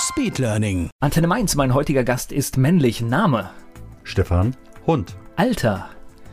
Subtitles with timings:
[0.00, 0.88] Speedlearning.
[1.00, 3.02] Antenne Mainz, mein heutiger Gast ist männlich.
[3.02, 3.50] Name?
[4.02, 5.90] Stefan Hund, Alter?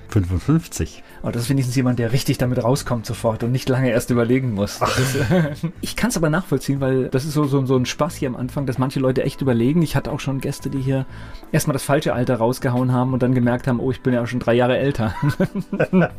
[0.08, 1.04] 55.
[1.22, 4.54] Oh, das ist wenigstens jemand, der richtig damit rauskommt sofort und nicht lange erst überlegen
[4.54, 4.80] muss.
[4.82, 5.18] Ist,
[5.82, 8.38] ich kann es aber nachvollziehen, weil das ist so, so, so ein Spaß hier am
[8.38, 9.82] Anfang, dass manche Leute echt überlegen.
[9.82, 11.06] Ich hatte auch schon Gäste, die hier
[11.52, 14.28] erstmal das falsche Alter rausgehauen haben und dann gemerkt haben, oh, ich bin ja auch
[14.28, 15.14] schon drei Jahre älter.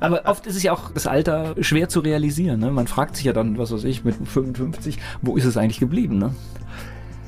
[0.00, 2.60] aber oft ist es ja auch das Alter schwer zu realisieren.
[2.60, 2.70] Ne?
[2.70, 6.18] Man fragt sich ja dann, was weiß ich, mit 55, wo ist es eigentlich geblieben?
[6.18, 6.32] Ne?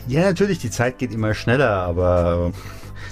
[0.06, 2.52] Ja, natürlich, die Zeit geht immer schneller, aber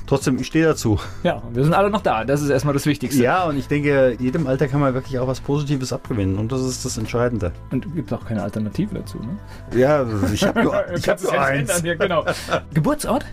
[0.07, 0.99] trotzdem, ich stehe dazu.
[1.23, 2.25] Ja, wir sind alle noch da.
[2.25, 3.23] Das ist erstmal das Wichtigste.
[3.23, 6.61] Ja, und ich denke, jedem Alter kann man wirklich auch was Positives abgewinnen und das
[6.63, 7.53] ist das Entscheidende.
[7.71, 9.79] Und gibt auch keine Alternative dazu, ne?
[9.79, 11.79] Ja, ich habe nur, ich hab nur eins.
[11.79, 12.25] ändern genau.
[12.75, 13.25] Geburtsort?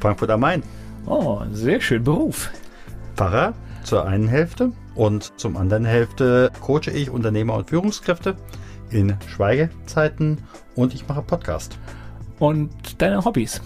[0.00, 0.62] Frankfurt am Main.
[1.06, 2.04] Oh, sehr schön.
[2.04, 2.50] Beruf?
[3.16, 8.36] Pfarrer zur einen Hälfte und zum anderen Hälfte coache ich Unternehmer und Führungskräfte
[8.90, 10.38] in Schweigezeiten
[10.74, 11.78] und ich mache Podcast.
[12.38, 13.60] Und deine Hobbys?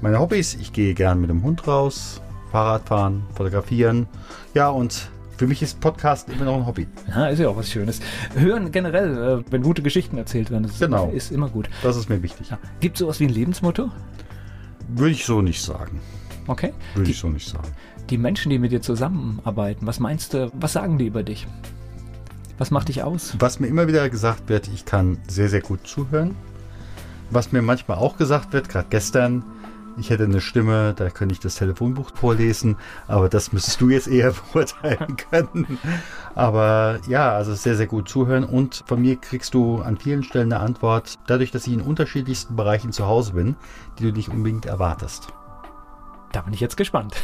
[0.00, 2.20] Meine Hobbys, ich gehe gern mit dem Hund raus,
[2.52, 4.06] Fahrradfahren, fotografieren.
[4.54, 6.86] Ja, und für mich ist Podcast immer noch ein Hobby.
[7.08, 8.00] Ja, ist ja auch was Schönes.
[8.36, 11.10] Hören generell, äh, wenn gute Geschichten erzählt werden, das Genau.
[11.10, 11.68] ist immer gut.
[11.82, 12.50] Das ist mir wichtig.
[12.50, 12.58] Ja.
[12.80, 13.90] Gibt es sowas wie ein Lebensmotto?
[14.88, 16.00] Würde ich so nicht sagen.
[16.46, 16.72] Okay.
[16.94, 17.66] Würde Die, ich so nicht sagen.
[18.10, 21.46] die Menschen, die mit dir zusammenarbeiten, was meinst du, was sagen die über dich?
[22.58, 23.34] Was macht dich aus?
[23.40, 26.36] Was mir immer wieder gesagt wird, ich kann sehr, sehr gut zuhören.
[27.34, 29.44] Was mir manchmal auch gesagt wird, gerade gestern,
[29.96, 32.76] ich hätte eine Stimme, da könnte ich das Telefonbuch vorlesen,
[33.08, 35.78] aber das müsstest du jetzt eher beurteilen können.
[36.36, 40.52] Aber ja, also sehr, sehr gut zuhören und von mir kriegst du an vielen Stellen
[40.52, 43.56] eine Antwort, dadurch, dass ich in unterschiedlichsten Bereichen zu Hause bin,
[43.98, 45.26] die du nicht unbedingt erwartest.
[46.30, 47.16] Da bin ich jetzt gespannt.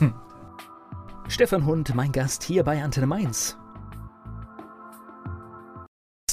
[1.28, 3.56] Stefan Hund, mein Gast hier bei Antenne Mainz.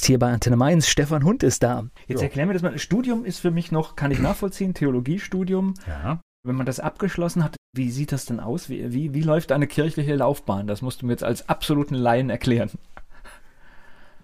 [0.04, 1.84] Hier bei Antenne Mainz, Stefan Hund ist da.
[2.06, 2.26] Jetzt Ja.
[2.26, 2.78] erklär mir das mal.
[2.78, 5.74] Studium ist für mich noch, kann ich nachvollziehen, Theologiestudium.
[5.86, 6.20] Ja.
[6.42, 8.68] Wenn man das abgeschlossen hat, wie sieht das denn aus?
[8.68, 10.66] Wie, wie, wie läuft eine kirchliche Laufbahn?
[10.66, 12.70] Das musst du mir jetzt als absoluten Laien erklären.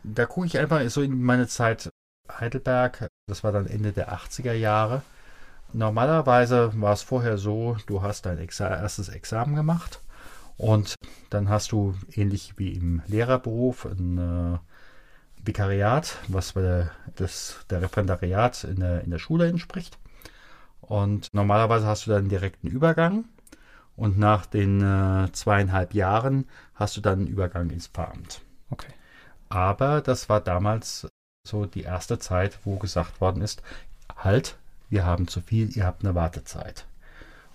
[0.03, 1.91] Da gucke ich einfach so in meine Zeit
[2.32, 3.08] Heidelberg.
[3.28, 5.03] Das war dann Ende der 80er Jahre.
[5.72, 10.00] Normalerweise war es vorher so, du hast dein Exa erstes Examen gemacht
[10.56, 10.94] und
[11.28, 14.58] dann hast du ähnlich wie im Lehrerberuf ein äh,
[15.46, 19.98] Vikariat, was bei der, das, der Referendariat in der, in der Schule entspricht.
[20.80, 23.24] Und normalerweise hast du dann einen direkten Übergang
[23.96, 28.40] und nach den äh, zweieinhalb Jahren hast du dann einen Übergang ins Pfarramt.
[28.70, 28.92] Okay.
[29.48, 31.08] Aber das war damals
[31.44, 33.62] so die erste Zeit, wo gesagt worden ist,
[34.16, 34.56] halt,
[34.90, 36.86] wir haben zu viel, ihr habt eine Wartezeit.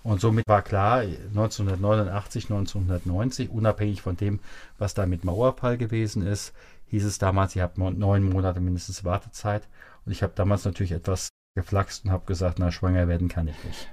[0.02, 4.40] Und somit war klar, 1989, 1990, unabhängig von dem,
[4.78, 6.52] was da mit Mauerfall gewesen ist,
[6.92, 9.66] hieß es damals, ihr habt neun Monate mindestens Wartezeit.
[10.04, 13.64] Und ich habe damals natürlich etwas geflaxt und habe gesagt, na, schwanger werden kann ich
[13.64, 13.88] nicht.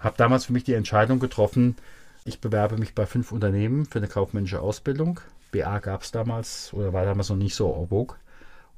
[0.00, 1.76] Habe damals für mich die Entscheidung getroffen,
[2.24, 5.20] ich bewerbe mich bei fünf Unternehmen für eine kaufmännische Ausbildung.
[5.52, 8.16] BA gab es damals oder war damals noch nicht so vogue.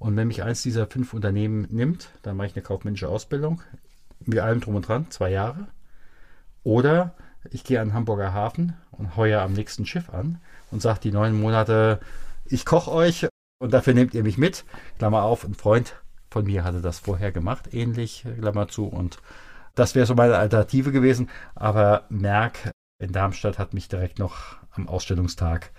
[0.01, 3.63] Und wenn mich eins dieser fünf Unternehmen nimmt, dann mache ich eine kaufmännische Ausbildung.
[4.25, 5.69] Mit allem drum und dran, zwei Jahre.
[6.65, 7.15] Oder
[7.53, 10.41] ich gehe an den Hamburger Hafen und heuer am nächsten Schiff an
[10.73, 12.01] und sage die neun Monate,
[12.45, 13.29] ich koche euch
[13.59, 14.65] und dafür nehmt ihr mich mit.
[14.99, 15.95] Klammer auf, ein Freund
[16.31, 18.87] von mir hatte das vorher gemacht, ähnlich, Klammer zu.
[18.87, 19.19] Und
[19.75, 21.29] das wäre so meine Alternative gewesen.
[21.55, 25.71] Aber Merck in Darmstadt hat mich direkt noch am Ausstellungstag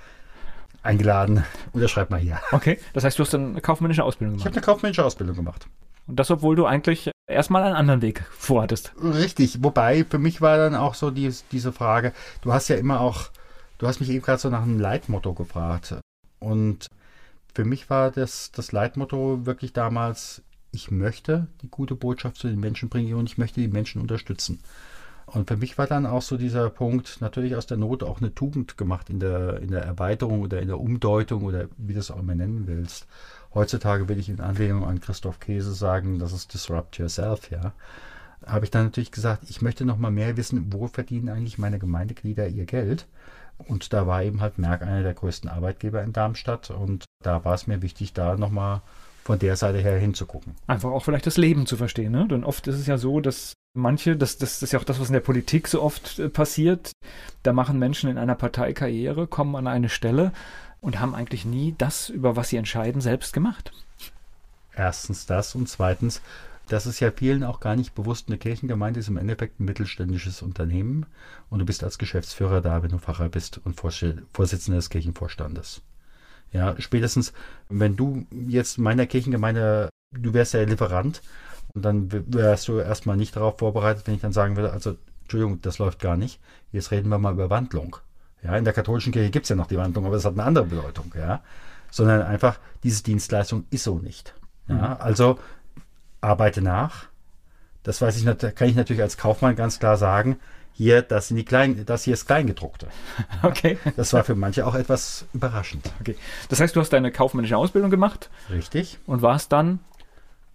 [0.83, 1.43] eingeladen.
[1.73, 2.39] Unterschreib mal hier.
[2.51, 4.65] Okay, das heißt, du hast eine kaufmännische Ausbildung Ich habe gemacht.
[4.67, 5.67] eine kaufmännische Ausbildung gemacht.
[6.07, 8.93] Und das, obwohl du eigentlich erstmal einen anderen Weg vorhattest.
[9.03, 13.01] Richtig, wobei für mich war dann auch so die, diese Frage, du hast ja immer
[13.01, 13.29] auch,
[13.79, 15.95] du hast mich eben gerade so nach einem Leitmotto gefragt.
[16.39, 16.87] Und
[17.57, 22.59] für mich war das, das Leitmotto wirklich damals, ich möchte die gute Botschaft zu den
[22.59, 24.59] Menschen bringen und ich möchte die Menschen unterstützen.
[25.25, 28.35] Und für mich war dann auch so dieser Punkt, natürlich aus der Not auch eine
[28.35, 32.11] Tugend gemacht in der, in der Erweiterung oder in der Umdeutung oder wie du es
[32.11, 33.07] auch immer nennen willst.
[33.55, 37.73] Heutzutage will ich in Anlehnung an Christoph Käse sagen, das ist Disrupt Yourself, ja.
[38.45, 41.79] Habe ich dann natürlich gesagt, ich möchte noch mal mehr wissen, wo verdienen eigentlich meine
[41.79, 43.07] Gemeindeglieder ihr Geld?
[43.57, 47.55] Und da war eben halt Merck einer der größten Arbeitgeber in Darmstadt und da war
[47.55, 48.81] es mir wichtig, da nochmal
[49.23, 50.55] von der Seite her hinzugucken.
[50.67, 52.27] Einfach auch vielleicht das Leben zu verstehen, ne?
[52.29, 54.99] Denn oft ist es ja so, dass manche, das, das, das ist ja auch das,
[54.99, 56.91] was in der Politik so oft äh, passiert,
[57.43, 60.31] da machen Menschen in einer Partei Karriere, kommen an eine Stelle
[60.79, 63.71] und haben eigentlich nie das, über was sie entscheiden, selbst gemacht.
[64.73, 66.21] Erstens das und zweitens,
[66.67, 70.41] das ist ja vielen auch gar nicht bewusst, eine Kirchengemeinde ist im Endeffekt ein mittelständisches
[70.41, 71.05] Unternehmen
[71.49, 75.81] und du bist als Geschäftsführer da, wenn du Pfarrer bist und Vorsitzender des Kirchenvorstandes.
[76.51, 77.33] Ja, spätestens,
[77.69, 81.21] wenn du jetzt meiner Kirchengemeinde, du wärst ja Lieferant
[81.73, 85.61] und dann wärst du erstmal nicht darauf vorbereitet, wenn ich dann sagen würde, also Entschuldigung,
[85.61, 86.39] das läuft gar nicht.
[86.71, 87.97] Jetzt reden wir mal über Wandlung.
[88.43, 90.43] Ja, in der katholischen Kirche gibt es ja noch die Wandlung, aber das hat eine
[90.43, 91.41] andere Bedeutung, ja.
[91.91, 94.33] Sondern einfach, diese Dienstleistung ist so nicht.
[94.69, 94.83] Ja, mhm.
[94.99, 95.39] also
[96.27, 97.05] arbeite nach.
[97.83, 100.37] Das weiß ich, kann ich natürlich als Kaufmann ganz klar sagen.
[100.73, 102.87] Hier, das sind die kleinen, das hier ist Kleingedruckte.
[103.41, 103.77] Okay.
[103.95, 105.89] Das war für manche auch etwas überraschend.
[106.01, 106.15] Okay.
[106.49, 108.29] Das heißt, du hast deine kaufmännische Ausbildung gemacht.
[108.51, 108.99] Richtig.
[109.07, 109.79] Und warst dann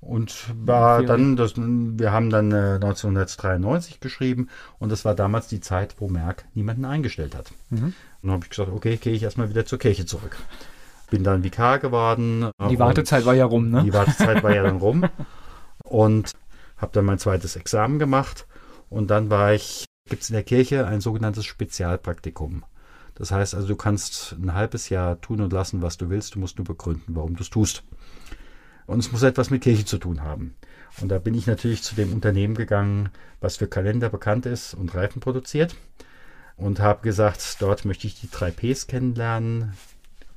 [0.02, 4.48] und war dann, das, wir haben dann äh, 1993 geschrieben
[4.80, 7.52] und das war damals die Zeit, wo Merck niemanden eingestellt hat.
[7.70, 7.84] Mhm.
[7.84, 10.36] Und dann habe ich gesagt, okay, gehe ich erstmal wieder zur Kirche zurück.
[11.08, 12.50] Bin dann Vikar geworden.
[12.68, 13.84] Die Wartezeit war ja rum, ne?
[13.84, 15.04] Die Wartezeit war ja dann rum.
[15.92, 16.32] Und
[16.78, 18.46] habe dann mein zweites Examen gemacht.
[18.88, 22.64] Und dann war ich, gibt es in der Kirche ein sogenanntes Spezialpraktikum.
[23.14, 26.34] Das heißt also, du kannst ein halbes Jahr tun und lassen, was du willst.
[26.34, 27.84] Du musst nur begründen, warum du es tust.
[28.86, 30.54] Und es muss etwas mit Kirche zu tun haben.
[31.02, 33.10] Und da bin ich natürlich zu dem Unternehmen gegangen,
[33.42, 35.76] was für Kalender bekannt ist und Reifen produziert.
[36.56, 39.74] Und habe gesagt, dort möchte ich die drei Ps kennenlernen.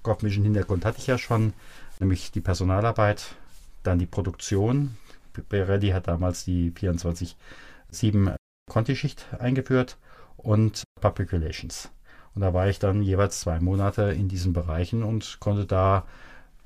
[0.04, 1.54] Kaufmännischen Hintergrund hatte ich ja schon,
[2.02, 3.36] nämlich die Personalarbeit,
[3.84, 4.98] dann die Produktion.
[5.42, 8.36] Pirelli hat damals die 24-7
[8.70, 9.98] Conti-Schicht eingeführt
[10.38, 11.90] und Public Relations.
[12.34, 16.06] Und da war ich dann jeweils zwei Monate in diesen Bereichen und konnte da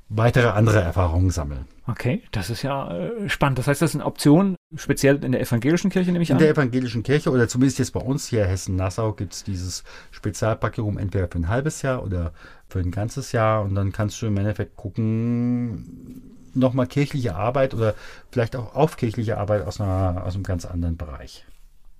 [0.10, 1.66] weitere andere Erfahrungen sammeln.
[1.86, 3.60] Okay, das ist ja äh, spannend.
[3.60, 6.42] Das heißt, das ist eine Option, speziell in der evangelischen Kirche, nehme ich in an?
[6.42, 10.98] In der evangelischen Kirche oder zumindest jetzt bei uns hier Hessen-Nassau gibt es dieses Spezialpaktum
[10.98, 12.34] entweder für ein halbes Jahr oder
[12.68, 17.96] für ein ganzes Jahr und dann kannst du im Endeffekt gucken, nochmal kirchliche Arbeit oder
[18.32, 21.46] vielleicht auch aufkirchliche Arbeit aus, einer, aus einem ganz anderen Bereich.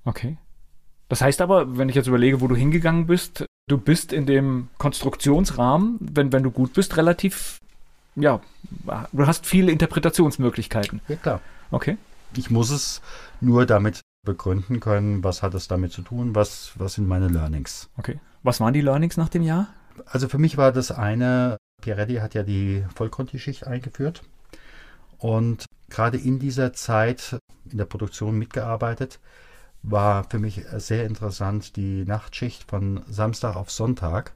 [0.06, 0.38] Okay.
[1.08, 4.70] Das heißt aber, wenn ich jetzt überlege, wo du hingegangen bist, du bist in dem
[4.78, 7.60] Konstruktionsrahmen, wenn, wenn du gut bist, relativ
[8.16, 8.42] ja,
[9.12, 11.02] du hast viele Interpretationsmöglichkeiten.
[11.08, 11.42] Ja, klar.
[11.72, 11.98] Okay.
[12.36, 13.02] Ich muss es
[13.42, 17.90] nur damit begründen können, was hat es damit zu tun, was, was sind meine Learnings.
[17.98, 18.20] Okay.
[18.44, 19.68] Was waren die Learnings nach dem Jahr?
[20.06, 24.24] Also für mich war das eine, Pieretti hat ja die Vollkonti-Schicht eingeführt
[25.20, 27.38] und gerade in dieser Zeit
[27.70, 29.20] in der Produktion mitgearbeitet,
[29.84, 34.34] war für mich sehr interessant die Nachtschicht von Samstag auf Sonntag.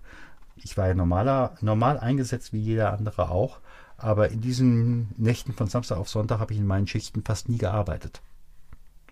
[0.55, 3.59] Ich war ja normaler, normal eingesetzt wie jeder andere auch
[4.03, 7.57] aber in diesen Nächten von Samstag auf Sonntag habe ich in meinen Schichten fast nie
[7.57, 8.21] gearbeitet.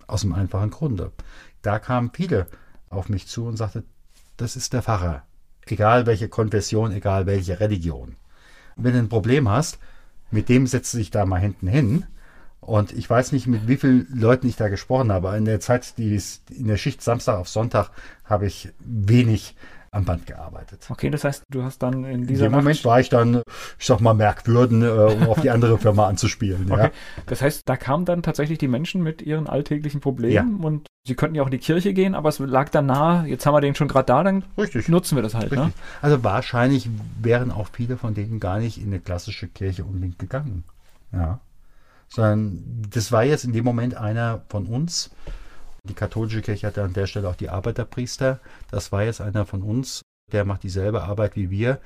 [0.06, 1.14] Aus einem einfachen Grunde.
[1.62, 2.48] Da kamen viele
[2.90, 3.86] auf mich zu und sagten,
[4.36, 5.24] das ist der Pfarrer.
[5.66, 8.18] Egal welche Konfession, egal welche Religion.
[8.76, 9.80] Wenn du ein Problem hast,
[10.32, 12.06] mit dem setzt du dich da mal hinten hin.
[12.60, 15.36] Und ich weiß nicht, mit wie vielen Leuten ich da gesprochen habe.
[15.36, 17.90] In der Zeit, die in der Schicht Samstag auf Sonntag,
[18.24, 19.56] habe ich wenig
[19.94, 20.88] am Band gearbeitet.
[20.90, 23.42] Okay, das heißt, du hast dann in dieser in dem Moment war ich dann,
[23.78, 26.72] ich sag mal, Merkwürden, äh, um auf die andere Firma anzuspielen.
[26.72, 26.84] Okay.
[26.84, 26.92] Ja.
[27.26, 30.66] Das heißt, da kamen dann tatsächlich die Menschen mit ihren alltäglichen Problemen ja.
[30.66, 33.46] und sie könnten ja auch in die Kirche gehen, aber es lag dann nahe, jetzt
[33.46, 34.88] haben wir den schon gerade da, dann Richtig.
[34.88, 35.52] nutzen wir das halt.
[35.52, 35.74] Ne?
[36.02, 36.90] Also wahrscheinlich
[37.22, 40.64] wären auch viele von denen gar nicht in eine klassische Kirche unbedingt gegangen.
[41.12, 41.42] Ja.
[42.08, 45.12] Sondern das war jetzt in dem Moment einer von uns,
[45.88, 48.40] die katholische Kirche hatte an der Stelle auch die Arbeiterpriester.
[48.70, 51.80] Das war jetzt einer von uns, der macht dieselbe Arbeit wie wir.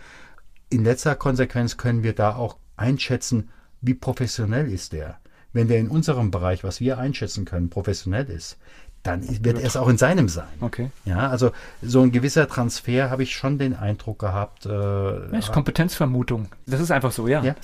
[0.70, 3.50] In letzter Konsequenz können wir da auch einschätzen,
[3.82, 5.20] wie professionell ist der.
[5.54, 8.58] Wenn der in unserem Bereich, was wir einschätzen können, professionell ist,
[9.04, 10.48] dann wird er es auch in seinem sein.
[10.60, 10.90] Okay.
[11.06, 14.66] Ja, also so ein gewisser Transfer habe ich schon den Eindruck gehabt.
[14.66, 16.48] Äh, ja, ist Kompetenzvermutung.
[16.66, 17.44] Das ist einfach so, ja.
[17.44, 17.56] ja.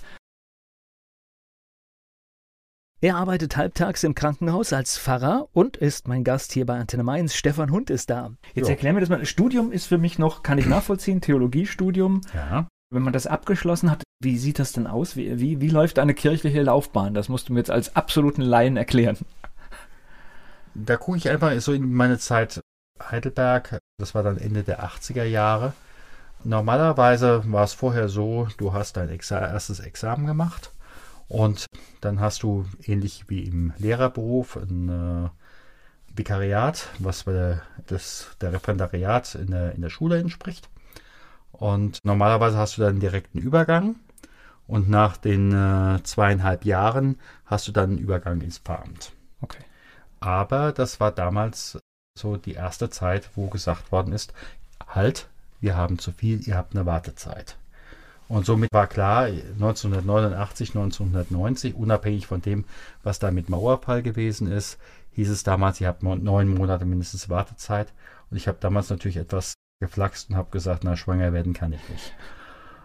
[3.04, 7.34] Er arbeitet halbtags im Krankenhaus als Pfarrer und ist mein Gast hier bei Antenne Mainz.
[7.34, 8.30] Stefan Hund ist da.
[8.54, 8.74] Jetzt jo.
[8.74, 9.26] erklär mir das mal.
[9.26, 12.22] Studium ist für mich noch, kann ich nachvollziehen, Theologiestudium.
[12.36, 12.68] Ja.
[12.94, 15.16] Wenn man das abgeschlossen hat, wie sieht das denn aus?
[15.16, 17.16] Wie, wie, wie läuft eine kirchliche Laufbahn?
[17.16, 19.18] Das musst du mir jetzt als absoluten Laien erklären.
[20.76, 22.62] Da gucke ich einfach so in meine Zeit
[23.02, 23.80] Heidelberg.
[23.98, 25.74] Das war dann Ende der 80er Jahre.
[26.44, 30.72] Normalerweise war es vorher so, du hast dein Exa erstes Examen gemacht
[31.32, 31.66] und
[32.02, 35.30] dann hast du ähnlich wie im Lehrerberuf ein äh,
[36.14, 40.68] Vikariat, was bei der, das, der Referendariat in der, in der Schule entspricht.
[41.54, 43.96] Und normalerweise hast du dann einen direkten Übergang.
[44.68, 49.14] Und nach den äh, zweieinhalb Jahren hast du dann einen Übergang ins Pfarramt.
[49.40, 49.64] Okay.
[50.20, 51.80] Aber das war damals
[52.20, 54.34] so die erste Zeit, wo gesagt worden ist,
[54.86, 55.30] halt,
[55.62, 57.56] wir haben zu viel, ihr habt eine Wartezeit.
[58.32, 62.64] Und somit war klar, 1989, 1990, unabhängig von dem,
[63.04, 64.78] was da mit Mauerfall gewesen ist,
[65.12, 67.92] hieß es damals, ihr habt neun Monate mindestens Wartezeit.
[68.30, 71.90] Und ich habe damals natürlich etwas geflaxt und habe gesagt, na, schwanger werden kann ich
[71.90, 72.14] nicht.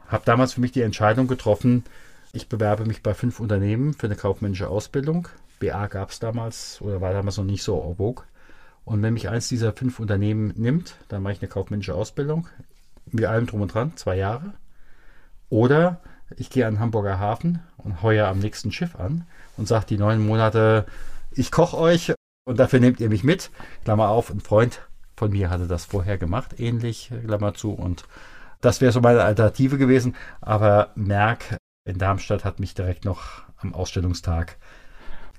[0.08, 1.84] Habe damals für mich die Entscheidung getroffen,
[2.32, 5.28] ich bewerbe mich bei fünf Unternehmen für eine kaufmännische Ausbildung.
[5.60, 8.24] BA gab es damals oder war damals noch nicht so en vogue.
[8.84, 12.48] Und wenn mich eins dieser fünf Unternehmen nimmt, dann mache ich eine kaufmännische Ausbildung
[13.12, 14.54] mit allem drum und dran, zwei Jahre.
[15.48, 16.00] Oder
[16.36, 19.26] ich gehe an den Hamburger Hafen und heuer am nächsten Schiff an
[19.56, 20.86] und sage die neun Monate,
[21.30, 22.12] ich koche euch
[22.46, 23.50] und dafür nehmt ihr mich mit.
[23.84, 24.80] Klammer auf, ein Freund
[25.16, 27.72] von mir hatte das vorher gemacht, ähnlich, Klammer zu.
[27.72, 28.04] Und
[28.60, 30.14] das wäre so meine Alternative gewesen.
[30.40, 34.56] Aber Merck in Darmstadt hat mich direkt noch am Ausstellungstag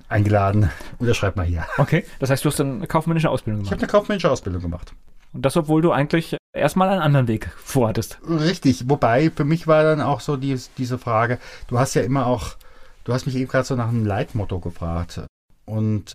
[0.09, 0.69] eingeladen.
[0.99, 1.65] Unterschreib mal hier.
[1.77, 3.81] Okay, das heißt, du hast eine kaufmännische Ausbildung Ich gemacht.
[3.81, 4.93] habe eine kaufmännische Ausbildung gemacht.
[5.37, 8.17] Und das, obwohl du eigentlich erstmal einen anderen Weg vorhattest.
[8.27, 12.25] Richtig, wobei für mich war dann auch so die, diese Frage, du hast ja immer
[12.25, 12.55] auch,
[13.03, 15.21] du hast mich eben gerade so nach einem Leitmotto gefragt.
[15.65, 16.13] Und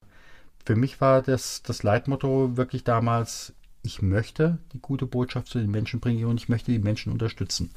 [0.67, 3.53] für mich war das, das Leitmotto wirklich damals,
[3.85, 7.71] ich möchte die gute Botschaft zu den Menschen bringen und ich möchte die Menschen unterstützen.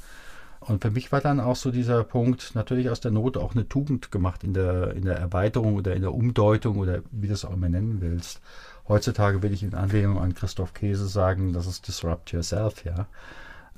[0.61, 3.69] Und für mich war dann auch so dieser Punkt, natürlich aus der Not auch eine
[3.69, 7.45] Tugend gemacht in der, in der Erweiterung oder in der Umdeutung oder wie du es
[7.45, 8.41] auch immer nennen willst.
[8.87, 13.07] Heutzutage will ich in Anlehnung an Christoph Käse sagen, das ist Disrupt Yourself, ja.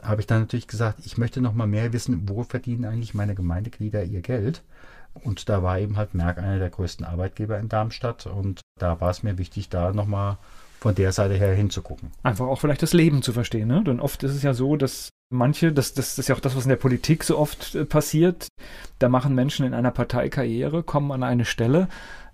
[0.02, 3.34] Habe ich dann natürlich gesagt, ich möchte noch mal mehr wissen, wo verdienen eigentlich meine
[3.34, 4.62] Gemeindeglieder ihr Geld?
[5.14, 9.10] Und da war eben halt Merck einer der größten Arbeitgeber in Darmstadt und da war
[9.10, 10.38] es mir wichtig, da nochmal
[10.80, 12.12] von der Seite her hinzugucken.
[12.22, 13.84] Einfach auch vielleicht das Leben zu verstehen, ne?
[13.84, 16.64] Denn oft ist es ja so, dass manche, das, das ist ja auch das, was
[16.64, 18.48] in der Politik so oft äh, passiert,
[19.00, 21.88] da machen Menschen in einer Partei Karriere, kommen an eine Stelle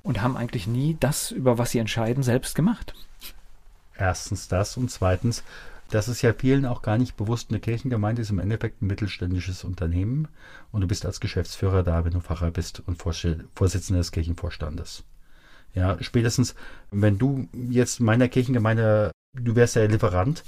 [0.04, 2.94] und haben eigentlich nie das, über was sie entscheiden, selbst gemacht.
[3.98, 5.44] Erstens das und zweitens,
[5.90, 9.64] das ist ja vielen auch gar nicht bewusst, eine Kirchengemeinde ist im Endeffekt ein mittelständisches
[9.64, 10.28] Unternehmen
[10.72, 15.04] und du bist als Geschäftsführer da, wenn du Pfarrer bist und Vorsitzender des Kirchenvorstandes.
[15.74, 16.56] Ja, spätestens,
[16.92, 20.44] wenn du jetzt meiner Kirchengemeinde, du wärst ja Lieferant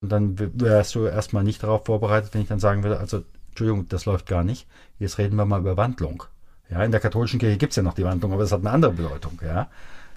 [0.00, 3.88] und dann wärst du erstmal nicht darauf vorbereitet, wenn ich dann sagen würde, also Entschuldigung,
[3.88, 4.66] das läuft gar nicht.
[4.98, 6.24] Jetzt reden wir mal über Wandlung.
[6.70, 8.70] Ja, in der katholischen Kirche gibt es ja noch die Wandlung, aber das hat eine
[8.70, 9.68] andere Bedeutung, ja.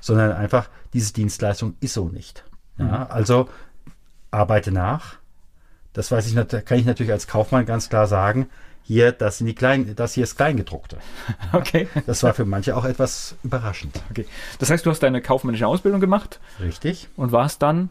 [0.01, 2.43] Sondern einfach, diese Dienstleistung ist so nicht.
[2.77, 3.47] Ja, also
[4.31, 5.15] arbeite nach.
[5.93, 8.49] Das weiß ich, kann ich natürlich als Kaufmann ganz klar sagen.
[8.83, 10.97] Hier, das sind die kleinen, das hier ist Kleingedruckte.
[11.53, 11.87] Okay.
[12.07, 14.01] Das war für manche auch etwas überraschend.
[14.09, 14.25] okay.
[14.59, 17.09] Das heißt, du hast deine kaufmännische Ausbildung gemacht Richtig.
[17.15, 17.89] und warst dann,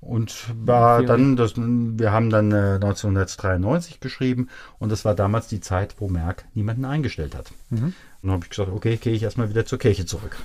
[0.00, 4.48] Und war dann, das, wir haben dann äh, 1993 geschrieben
[4.78, 7.50] und das war damals die Zeit, wo Merck niemanden eingestellt hat.
[7.70, 7.86] Mhm.
[7.86, 10.36] Und dann habe ich gesagt, okay, gehe ich erstmal wieder zur Kirche zurück.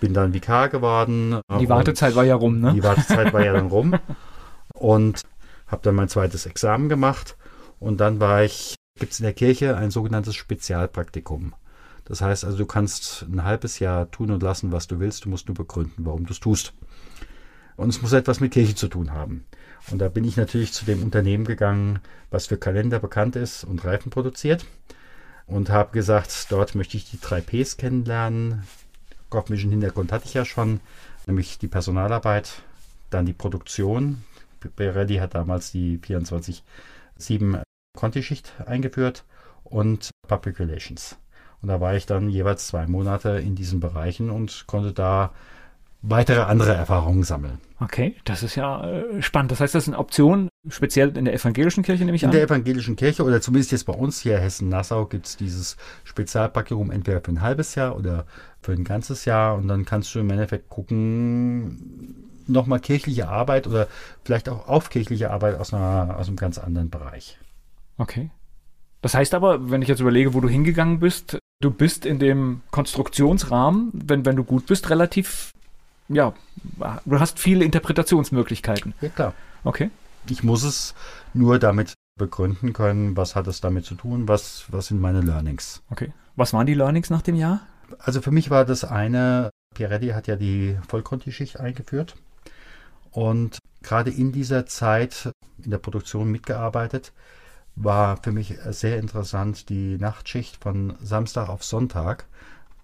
[0.00, 1.40] Bin dann Vikar geworden.
[1.60, 2.74] die Wartezeit war ja rum, ne?
[2.74, 3.98] Die Wartezeit war ja dann rum.
[4.74, 5.22] Und
[5.66, 7.36] habe dann mein zweites Examen gemacht.
[7.78, 11.54] Und dann war ich, gibt es in der Kirche ein sogenanntes Spezialpraktikum.
[12.04, 15.24] Das heißt also, du kannst ein halbes Jahr tun und lassen, was du willst.
[15.24, 16.72] Du musst nur begründen, warum du es tust.
[17.76, 19.44] Und es muss etwas mit Kirche zu tun haben.
[19.90, 23.84] Und da bin ich natürlich zu dem Unternehmen gegangen, was für Kalender bekannt ist und
[23.84, 24.64] Reifen produziert.
[25.46, 28.64] Und habe gesagt, dort möchte ich die drei Ps kennenlernen.
[29.30, 30.80] kaufmännischen Hintergrund hatte ich ja schon,
[31.26, 32.62] nämlich die Personalarbeit,
[33.10, 34.24] dann die Produktion.
[34.74, 37.62] Pirelli hat damals die 24-7
[37.96, 39.24] Conti-Schicht eingeführt
[39.62, 41.16] und Public Relations.
[41.62, 45.32] Und da war ich dann jeweils zwei Monate in diesen Bereichen und konnte da
[46.08, 47.58] weitere andere Erfahrungen sammeln.
[47.78, 49.52] Okay, das ist ja äh, spannend.
[49.52, 52.34] Das heißt, das ist eine Option, speziell in der evangelischen Kirche, nehme ich In an.
[52.34, 57.20] der evangelischen Kirche oder zumindest jetzt bei uns hier Hessen-Nassau gibt es dieses Spezialpraktikum entweder
[57.20, 58.24] für ein halbes Jahr oder
[58.60, 63.88] für ein ganzes Jahr und dann kannst du im Endeffekt gucken, nochmal kirchliche Arbeit oder
[64.24, 67.38] vielleicht auch auf kirchliche Arbeit aus, einer, aus einem ganz anderen Bereich.
[67.98, 68.30] Okay.
[69.02, 72.62] Das heißt aber, wenn ich jetzt überlege, wo du hingegangen bist, du bist in dem
[72.70, 75.52] Konstruktionsrahmen, wenn, wenn du gut bist, relativ,
[76.08, 76.32] ja,
[77.04, 78.94] du hast viele Interpretationsmöglichkeiten.
[79.00, 79.34] Ja klar.
[79.64, 79.90] Okay.
[80.28, 80.94] Ich muss es
[81.34, 85.82] nur damit begründen können, was hat es damit zu tun, was, was sind meine Learnings.
[85.90, 86.12] Okay.
[86.34, 87.60] Was waren die Learnings nach dem Jahr?
[87.98, 92.16] Also für mich war das eine, Pieretti hat ja die Vollkonti-Schicht eingeführt
[93.10, 95.30] und gerade in dieser Zeit
[95.62, 97.12] in der Produktion mitgearbeitet,
[97.76, 102.26] war für mich sehr interessant die Nachtschicht von Samstag auf Sonntag.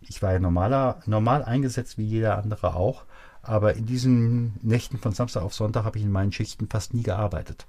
[0.03, 3.05] Ich war ja normaler, normal eingesetzt wie jeder andere auch,
[3.43, 7.03] aber in diesen Nächten von Samstag auf Sonntag habe ich in meinen Schichten fast nie
[7.03, 7.67] gearbeitet.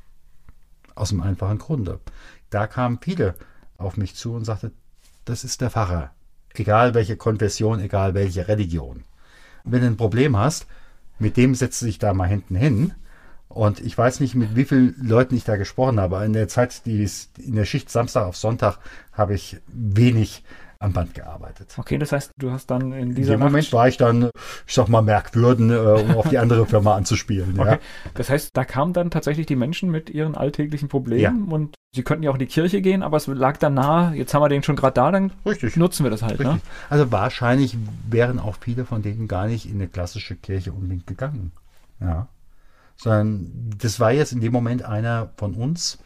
[0.96, 2.00] Aus einem einfachen Grunde.
[2.52, 3.36] Da kamen viele
[3.78, 4.72] auf mich zu und sagten,
[5.26, 6.12] das ist der Pfarrer.
[6.54, 9.04] Egal welche Konfession, egal welche Religion.
[9.64, 10.68] Wenn du ein Problem hast,
[11.18, 12.94] mit dem setzt du dich da mal hinten hin.
[13.48, 16.24] Und ich weiß nicht, mit wie vielen Leuten ich da gesprochen habe.
[16.26, 18.78] In der Zeit, die in der Schicht Samstag auf Sonntag,
[19.12, 20.44] habe ich wenig
[20.84, 21.74] am Band gearbeitet.
[21.78, 24.30] Okay, das heißt, du hast dann in dieser in dem Moment war ich dann,
[24.68, 27.58] ich sag mal, merkwürden, äh, um auf die andere Firma anzuspielen.
[27.58, 27.72] Okay.
[27.72, 27.80] Ja.
[28.16, 31.54] Das heißt, da kamen dann tatsächlich die Menschen mit ihren alltäglichen Problemen ja.
[31.56, 34.34] und sie könnten ja auch in die Kirche gehen, aber es lag dann nahe, jetzt
[34.34, 35.78] haben wir den schon gerade da, dann Richtig.
[35.78, 36.40] nutzen wir das halt.
[36.42, 36.60] Ne?
[36.90, 37.78] Also wahrscheinlich
[38.10, 41.54] wären auch viele von denen gar nicht in eine klassische Kirche unbedingt gegangen.
[42.02, 42.28] Ja.
[42.98, 45.98] Sondern das war jetzt in dem Moment einer von uns,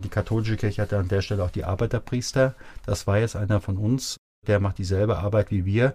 [0.00, 2.54] die katholische Kirche hatte an der Stelle auch die Arbeiterpriester.
[2.86, 4.16] Das war jetzt einer von uns,
[4.46, 5.94] der macht dieselbe Arbeit wie wir.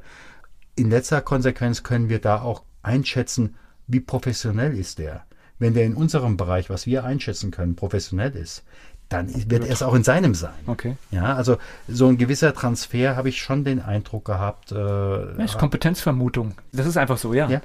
[0.75, 3.55] In letzter Konsequenz können wir da auch einschätzen,
[3.87, 5.25] wie professionell ist der.
[5.57, 8.63] Wenn der in unserem Bereich, was wir einschätzen können, professionell ist,
[9.09, 10.53] dann wird er es auch in seinem sein.
[10.65, 10.97] Okay.
[11.11, 11.57] Ja, also
[11.87, 14.71] so ein gewisser Transfer habe ich schon den Eindruck gehabt.
[14.71, 16.55] Äh, das ist Kompetenzvermutung.
[16.71, 17.47] Das ist einfach so, ja.
[17.49, 17.61] ja.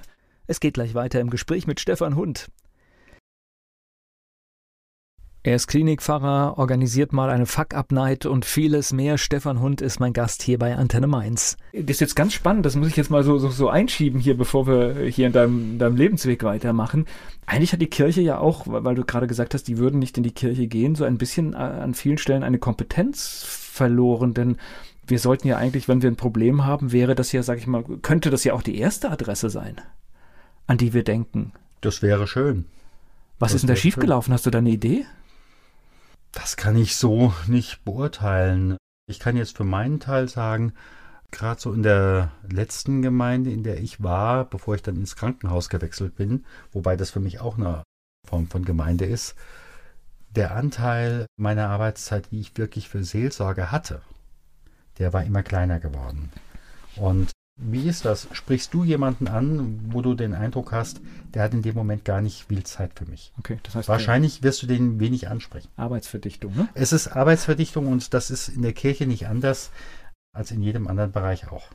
[0.47, 2.49] Es geht gleich weiter im Gespräch mit Stefan Hund.
[5.43, 9.17] Er ist Klinikpfarrer, organisiert mal eine Fuck-Up-Night und vieles mehr.
[9.17, 11.57] Stefan Hund ist mein Gast hier bei Antenne Mainz.
[11.73, 14.37] Das ist jetzt ganz spannend, das muss ich jetzt mal so, so, so einschieben hier,
[14.37, 17.07] bevor wir hier in deinem, deinem Lebensweg weitermachen.
[17.47, 20.25] Eigentlich hat die Kirche ja auch, weil du gerade gesagt hast, die würden nicht in
[20.25, 24.59] die Kirche gehen, so ein bisschen äh, an vielen Stellen eine Kompetenz verloren, denn
[25.07, 27.83] wir sollten ja eigentlich, wenn wir ein Problem haben, wäre das ja, sag ich mal,
[28.03, 29.77] könnte das ja auch die erste Adresse sein,
[30.67, 31.53] an die wir denken.
[31.81, 32.67] Das wäre schön.
[33.39, 34.35] Was das ist denn da schiefgelaufen?
[34.35, 35.07] Hast du da eine Idee?
[36.33, 38.77] Das kann ich so nicht beurteilen.
[39.09, 40.75] Ich kann jetzt für meinen Teil sagen,
[41.31, 45.69] gerade so in der letzten Gemeinde, in der ich war, bevor ich dann ins Krankenhaus
[45.69, 47.83] gewechselt bin, wobei das für mich auch eine
[48.29, 49.35] Form von Gemeinde ist,
[50.31, 54.03] der Anteil meiner Arbeitszeit, die ich wirklich für Seelsorge hatte,
[54.99, 56.31] der war immer kleiner geworden.
[56.97, 58.27] Und wie ist das?
[58.33, 61.01] Sprichst du jemanden an, wo du den Eindruck hast,
[61.35, 63.33] der hat in dem Moment gar nicht viel Zeit für mich?
[63.39, 63.89] Okay, das heißt.
[63.89, 65.69] Wahrscheinlich wirst du den wenig ansprechen.
[65.77, 66.69] Arbeitsverdichtung, ne?
[66.75, 69.71] Es ist Arbeitsverdichtung und das ist in der Kirche nicht anders
[70.33, 71.69] als in jedem anderen Bereich auch.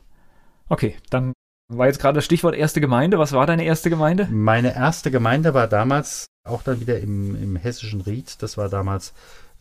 [0.68, 1.32] Okay, dann
[1.68, 3.18] war jetzt gerade das Stichwort erste Gemeinde.
[3.18, 4.26] Was war deine erste Gemeinde?
[4.30, 8.42] Meine erste Gemeinde war damals auch dann wieder im, im hessischen Ried.
[8.42, 9.12] Das war damals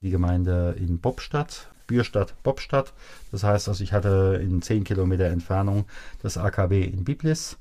[0.01, 2.93] die Gemeinde in Bobstadt Bürstadt, Bobstadt.
[3.31, 5.85] Das heißt also, ich hatte in 10 Kilometer Entfernung
[6.21, 7.57] das AKW in Biblis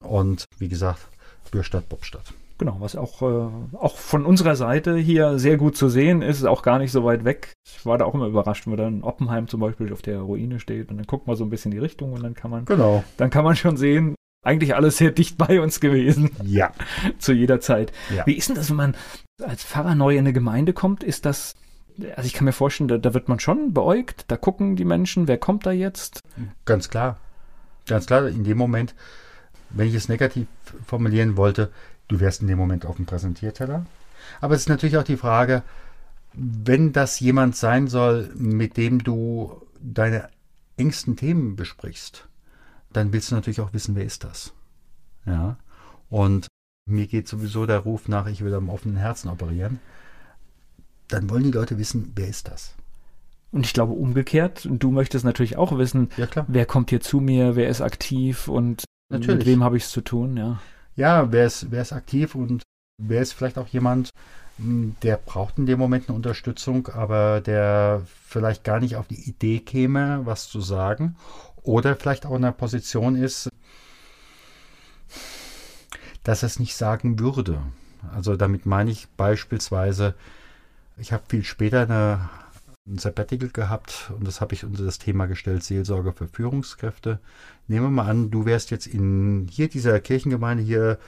[0.00, 1.08] und wie gesagt,
[1.50, 2.34] Bürstadt, Bobstadt.
[2.58, 6.46] Genau, was auch, äh, auch von unserer Seite hier sehr gut zu sehen ist, ist
[6.46, 7.52] auch gar nicht so weit weg.
[7.66, 10.90] Ich war da auch immer überrascht, wenn dann Oppenheim zum Beispiel auf der Ruine steht
[10.90, 13.04] und dann guckt man so ein bisschen die Richtung und dann kann man, genau.
[13.18, 16.30] dann kann man schon sehen, eigentlich alles sehr dicht bei uns gewesen.
[16.44, 16.72] Ja.
[17.18, 17.92] zu jeder Zeit.
[18.14, 18.24] Ja.
[18.26, 18.96] Wie ist denn das, wenn man
[19.42, 21.04] als Pfarrer neu in eine Gemeinde kommt?
[21.04, 21.56] Ist das
[22.16, 25.28] also ich kann mir vorstellen, da, da, wird man schon beäugt, da gucken die Menschen,
[25.28, 26.20] wer kommt da jetzt?
[26.64, 27.18] Ganz klar.
[27.86, 28.94] Ganz klar, in dem Moment,
[29.70, 30.46] wenn ich es negativ
[30.84, 31.70] formulieren wollte,
[32.08, 33.86] du wärst in dem Moment auf dem Präsentierteller.
[34.40, 35.62] Aber es ist natürlich auch die Frage,
[36.32, 40.28] wenn das jemand sein soll, mit dem du deine
[40.76, 42.28] engsten Themen besprichst,
[42.92, 44.52] dann willst du natürlich auch wissen, wer ist das.
[45.24, 45.56] Ja.
[46.10, 46.48] Und
[46.88, 49.80] mir geht sowieso der Ruf nach, ich will am offenen Herzen operieren
[51.08, 52.74] dann wollen die Leute wissen, wer ist das?
[53.52, 57.56] Und ich glaube umgekehrt, du möchtest natürlich auch wissen, ja, wer kommt hier zu mir,
[57.56, 59.38] wer ist aktiv und natürlich.
[59.38, 60.60] mit wem habe ich es zu tun, ja.
[60.96, 62.62] Ja, wer ist, wer ist aktiv und
[62.98, 64.10] wer ist vielleicht auch jemand,
[64.58, 69.28] hm, der braucht in dem Moment eine Unterstützung, aber der vielleicht gar nicht auf die
[69.28, 71.16] Idee käme, was zu sagen.
[71.62, 73.48] Oder vielleicht auch in einer Position ist,
[76.22, 77.60] dass er es nicht sagen würde.
[78.14, 80.14] Also damit meine ich beispielsweise,
[80.96, 82.28] ich habe viel später eine,
[82.86, 87.18] ein Sabbatical gehabt und das habe ich unter das Thema gestellt, Seelsorge für Führungskräfte.
[87.68, 90.98] Nehmen wir mal an, du wärst jetzt in hier dieser Kirchengemeinde hier,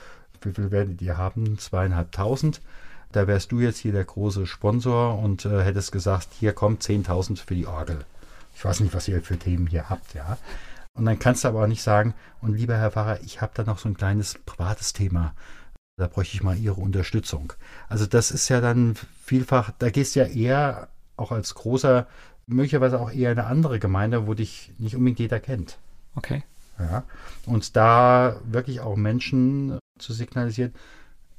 [0.41, 1.57] wie viel werdet ihr haben?
[1.57, 2.61] Zweieinhalbtausend.
[3.11, 7.43] Da wärst du jetzt hier der große Sponsor und äh, hättest gesagt, hier kommt 10.000
[7.43, 8.05] für die Orgel.
[8.55, 10.37] Ich weiß nicht, was ihr für Themen hier habt, ja.
[10.93, 13.63] Und dann kannst du aber auch nicht sagen, und lieber Herr Pfarrer, ich habe da
[13.63, 15.33] noch so ein kleines privates Thema.
[15.99, 17.51] Da bräuchte ich mal Ihre Unterstützung.
[17.89, 22.07] Also das ist ja dann vielfach, da gehst du ja eher auch als großer,
[22.47, 25.77] möglicherweise auch eher eine andere Gemeinde, wo dich nicht unbedingt jeder kennt.
[26.15, 26.43] Okay.
[26.79, 27.03] Ja.
[27.45, 30.73] Und da wirklich auch Menschen zu signalisieren,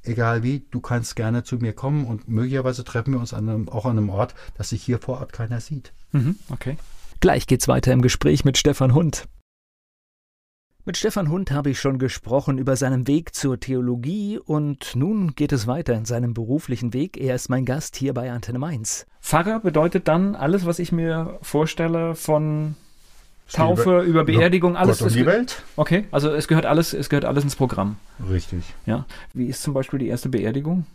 [0.03, 3.69] egal wie, du kannst gerne zu mir kommen und möglicherweise treffen wir uns an einem,
[3.71, 5.93] auch an einem Ort, dass sich hier vor Ort keiner sieht.
[6.13, 6.77] Mhm, okay.
[7.21, 9.27] Gleich geht's weiter im Gespräch mit Stefan Hund.
[10.91, 15.53] Mit Stefan Hund habe ich schon gesprochen über seinen Weg zur Theologie und nun geht
[15.53, 17.17] es weiter in seinem beruflichen Weg.
[17.17, 19.07] Er ist mein Gast hier bei Antenne Mainz.
[19.21, 22.75] Pfarrer bedeutet dann alles, was ich mir vorstelle von
[23.53, 24.99] Taufe, über, Beerdigung, alles.
[24.99, 25.63] Gott und die Welt.
[25.77, 27.95] Okay, also es gehört alles, es gehört alles ins Programm.
[28.29, 28.65] Richtig.
[28.85, 29.07] Ja.
[29.33, 30.87] Wie ist zum Beispiel die erste Beerdigung?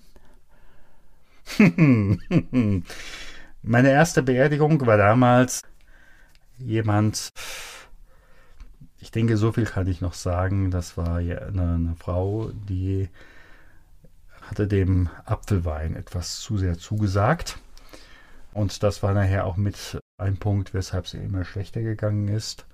[1.58, 2.20] Meine
[3.92, 5.62] erste Beerdigung war damals
[6.58, 7.30] jemand,
[9.06, 10.72] ich denke, so viel kann ich noch sagen.
[10.72, 13.08] Das war eine, eine Frau, die
[14.42, 17.60] hatte dem Apfelwein etwas zu sehr zugesagt.
[18.52, 22.66] Und das war nachher auch mit ein Punkt, weshalb sie immer schlechter gegangen ist.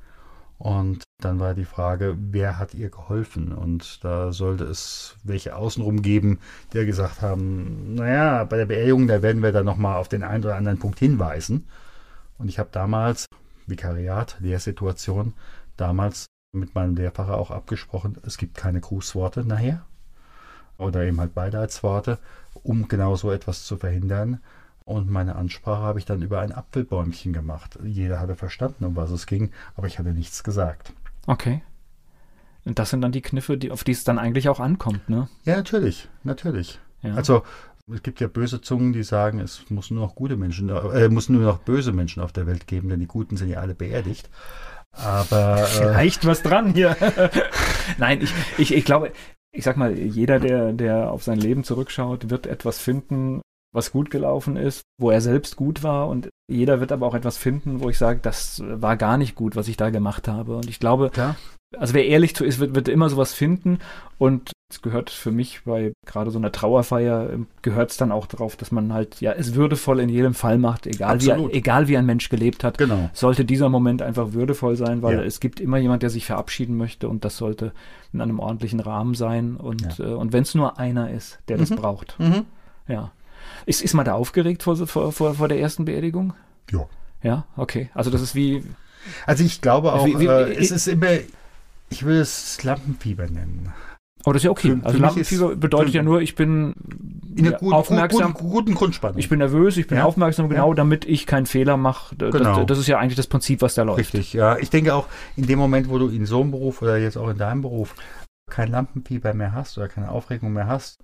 [0.58, 3.52] Und dann war die Frage, wer hat ihr geholfen?
[3.52, 6.40] Und da sollte es welche außenrum geben,
[6.72, 10.46] die gesagt haben, naja, bei der Beerdigung, da werden wir dann nochmal auf den einen
[10.46, 11.68] oder anderen Punkt hinweisen.
[12.38, 13.26] Und ich habe damals,
[13.68, 15.34] Vikariat, Lehrsituation,
[15.82, 19.86] damals mit meinem Lehrpfarrer auch abgesprochen, es gibt keine Grußworte nachher
[20.78, 22.20] oder eben halt Beileidsworte,
[22.64, 24.40] um genau so etwas zu verhindern.
[24.84, 27.80] Und meine Ansprache habe ich dann über ein Apfelbäumchen gemacht.
[27.84, 30.94] Jeder hatte verstanden, um was es ging, aber ich hatte nichts gesagt.
[31.28, 31.62] Okay.
[32.66, 35.30] Und das sind dann die Kniffe, die, auf die es dann eigentlich auch ankommt, ne?
[35.46, 36.80] Ja, natürlich, natürlich.
[37.02, 37.14] Ja.
[37.14, 37.44] Also
[37.92, 41.30] es gibt ja böse Zungen, die sagen, es muss nur noch gute Menschen, äh, muss
[41.30, 44.30] nur noch böse Menschen auf der Welt geben, denn die Guten sind ja alle beerdigt.
[44.92, 46.96] Aber äh, vielleicht was dran hier.
[47.98, 49.12] Nein, ich, ich, ich glaube,
[49.52, 53.42] ich sag mal, jeder, der, der auf sein Leben zurückschaut, wird etwas finden,
[53.74, 57.38] was gut gelaufen ist, wo er selbst gut war und jeder wird aber auch etwas
[57.38, 60.58] finden, wo ich sage, das war gar nicht gut, was ich da gemacht habe.
[60.58, 61.36] Und ich glaube, Klar.
[61.78, 63.80] Also wer ehrlich zu ist, wird, wird immer sowas finden
[64.18, 68.26] und es gehört für mich bei gerade so einer Trauerfeier, ähm, gehört es dann auch
[68.26, 71.98] darauf, dass man halt ja es würdevoll in jedem Fall macht, egal, wie, egal wie
[71.98, 73.10] ein Mensch gelebt hat, genau.
[73.14, 75.24] sollte dieser Moment einfach würdevoll sein, weil ja.
[75.24, 77.74] es gibt immer jemand, der sich verabschieden möchte und das sollte
[78.14, 80.06] in einem ordentlichen Rahmen sein und, ja.
[80.06, 81.62] äh, und wenn es nur einer ist, der mhm.
[81.62, 82.20] das braucht.
[82.20, 82.46] Mhm.
[82.88, 83.12] Ja.
[83.66, 86.34] Ist, ist man da aufgeregt vor, vor, vor, vor der ersten Beerdigung?
[86.72, 86.88] Ja.
[87.24, 87.90] Ja, okay.
[87.94, 88.64] Also das ist wie.
[89.26, 91.08] Also ich glaube auch, wie, wie, äh, es ist immer,
[91.92, 93.74] ich will es Lampenfieber nennen.
[94.24, 94.78] Oh, das ist ja okay.
[94.80, 96.74] Für, also für Lampenfieber bedeutet ja nur, ich bin
[97.36, 98.34] in einer guten, aufmerksam.
[98.34, 99.18] Guten, guten Grundspannung.
[99.18, 100.06] Ich bin nervös, ich bin ja.
[100.06, 100.76] aufmerksam, genau, ja.
[100.76, 102.16] damit ich keinen Fehler mache.
[102.16, 102.64] Das, genau.
[102.64, 104.00] das, ist ja eigentlich das Prinzip, was da läuft.
[104.00, 104.58] Richtig, ja.
[104.58, 107.30] Ich denke auch, in dem Moment, wo du in so einem Beruf oder jetzt auch
[107.30, 107.96] in deinem Beruf
[108.50, 111.00] kein Lampenfieber mehr hast oder keine Aufregung mehr hast,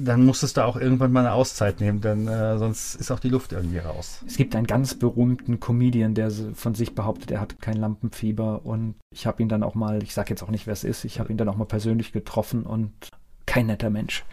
[0.00, 3.28] dann musstest du auch irgendwann mal eine Auszeit nehmen, denn äh, sonst ist auch die
[3.28, 4.22] Luft irgendwie raus.
[4.26, 8.94] Es gibt einen ganz berühmten Comedian, der von sich behauptet, er hat kein Lampenfieber und
[9.12, 11.18] ich habe ihn dann auch mal, ich sage jetzt auch nicht, wer es ist, ich
[11.18, 12.92] habe ihn dann auch mal persönlich getroffen und
[13.46, 14.24] kein netter Mensch.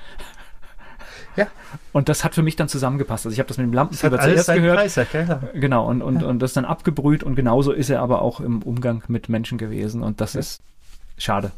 [1.36, 1.48] Ja.
[1.92, 3.26] Und das hat für mich dann zusammengepasst.
[3.26, 4.78] Also ich habe das mit dem Lampenfieber zuerst gehört.
[4.78, 6.28] Preis, ja, genau, und, und, ja.
[6.28, 10.02] und das dann abgebrüht und genauso ist er aber auch im Umgang mit Menschen gewesen
[10.02, 10.40] und das ja.
[10.42, 10.62] ist
[11.18, 11.52] schade.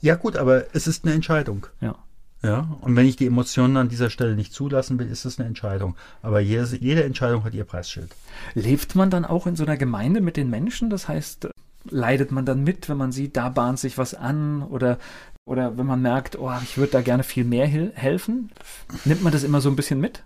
[0.00, 1.66] Ja gut, aber es ist eine Entscheidung.
[1.80, 1.94] Ja.
[2.42, 5.48] Ja, und wenn ich die Emotionen an dieser Stelle nicht zulassen will, ist das eine
[5.48, 5.96] Entscheidung.
[6.22, 8.14] Aber jede, jede Entscheidung hat ihr Preisschild.
[8.54, 10.88] Lebt man dann auch in so einer Gemeinde mit den Menschen?
[10.88, 11.48] Das heißt,
[11.90, 14.98] leidet man dann mit, wenn man sieht, da bahnt sich was an oder,
[15.46, 18.50] oder wenn man merkt, oh, ich würde da gerne viel mehr helfen?
[19.04, 20.22] Nimmt man das immer so ein bisschen mit?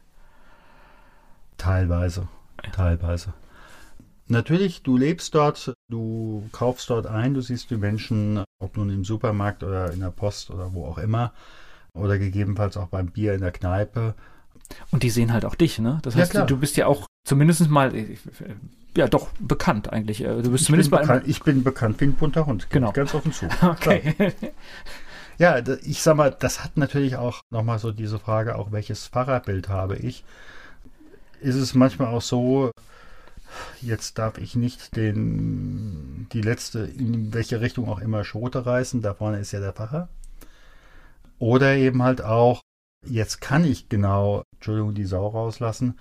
[1.57, 2.29] Teilweise,
[2.73, 3.33] teilweise.
[4.29, 9.05] Natürlich, du lebst dort, du kaufst dort ein, du siehst die Menschen, ob nun im
[9.05, 11.33] Supermarkt oder in der Post oder wo auch immer
[11.95, 14.15] oder gegebenenfalls auch beim Bier in der Kneipe.
[14.91, 15.99] Und die sehen halt auch dich, ne?
[16.03, 18.17] Das heißt, ja, du bist ja auch zumindest mal, äh,
[18.97, 20.23] ja doch, bekannt eigentlich.
[20.23, 22.69] Äh, du bist ich zumindest bei bekannt, Ich bin bekannt wie ein bunter Hund.
[22.71, 22.93] Genau.
[22.93, 23.47] Ganz offen zu.
[23.63, 24.15] okay.
[25.39, 29.69] Ja, ich sag mal, das hat natürlich auch nochmal so diese Frage, auch welches Fahrerbild
[29.69, 30.25] habe ich.
[31.41, 32.71] Ist es manchmal auch so,
[33.81, 39.15] jetzt darf ich nicht den, die letzte, in welche Richtung auch immer Schote reißen, da
[39.15, 40.09] vorne ist ja der Pfarrer.
[41.43, 42.61] Oder eben halt auch,
[43.05, 45.99] jetzt kann ich genau, Entschuldigung, die Sau rauslassen,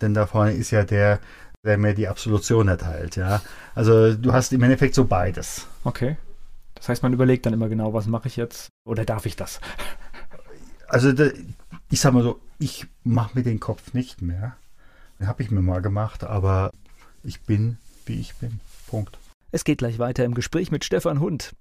[0.00, 1.18] denn da vorne ist ja der,
[1.66, 3.42] der mir die Absolution erteilt, ja.
[3.74, 5.66] Also du hast im Endeffekt so beides.
[5.82, 6.16] Okay.
[6.76, 9.60] Das heißt, man überlegt dann immer genau, was mache ich jetzt oder darf ich das?
[10.86, 11.12] Also
[11.90, 14.54] ich sag mal so, ich mache mir den Kopf nicht mehr.
[15.18, 16.70] Den habe ich mir mal gemacht, aber
[17.24, 18.60] ich bin, wie ich bin.
[18.86, 19.18] Punkt.
[19.50, 21.52] Es geht gleich weiter im Gespräch mit Stefan Hund.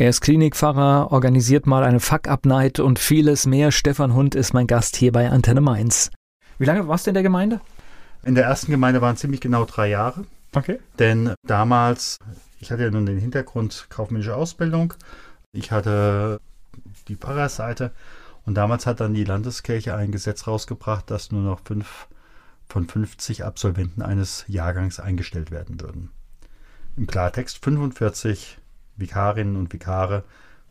[0.00, 3.70] Er ist Klinikpfarrer, organisiert mal eine Fuck-Up-Night und vieles mehr.
[3.70, 6.10] Stefan Hund ist mein Gast hier bei Antenne Mainz.
[6.56, 7.60] Wie lange warst du in der Gemeinde?
[8.24, 10.24] In der ersten Gemeinde waren ziemlich genau drei Jahre.
[10.54, 10.78] Okay.
[10.98, 12.16] Denn damals,
[12.60, 14.94] ich hatte ja nun den Hintergrund kaufmännische Ausbildung,
[15.52, 16.40] ich hatte
[17.08, 17.92] die Pfarrerseite
[18.46, 22.08] und damals hat dann die Landeskirche ein Gesetz rausgebracht, dass nur noch fünf
[22.70, 26.10] von 50 Absolventen eines Jahrgangs eingestellt werden würden.
[26.96, 28.56] Im Klartext 45
[29.00, 30.24] Vikarinnen und Vikare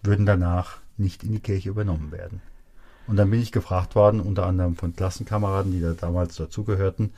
[0.03, 2.41] würden danach nicht in die Kirche übernommen werden.
[3.07, 7.11] Und dann bin ich gefragt worden, unter anderem von Klassenkameraden, die da damals dazugehörten,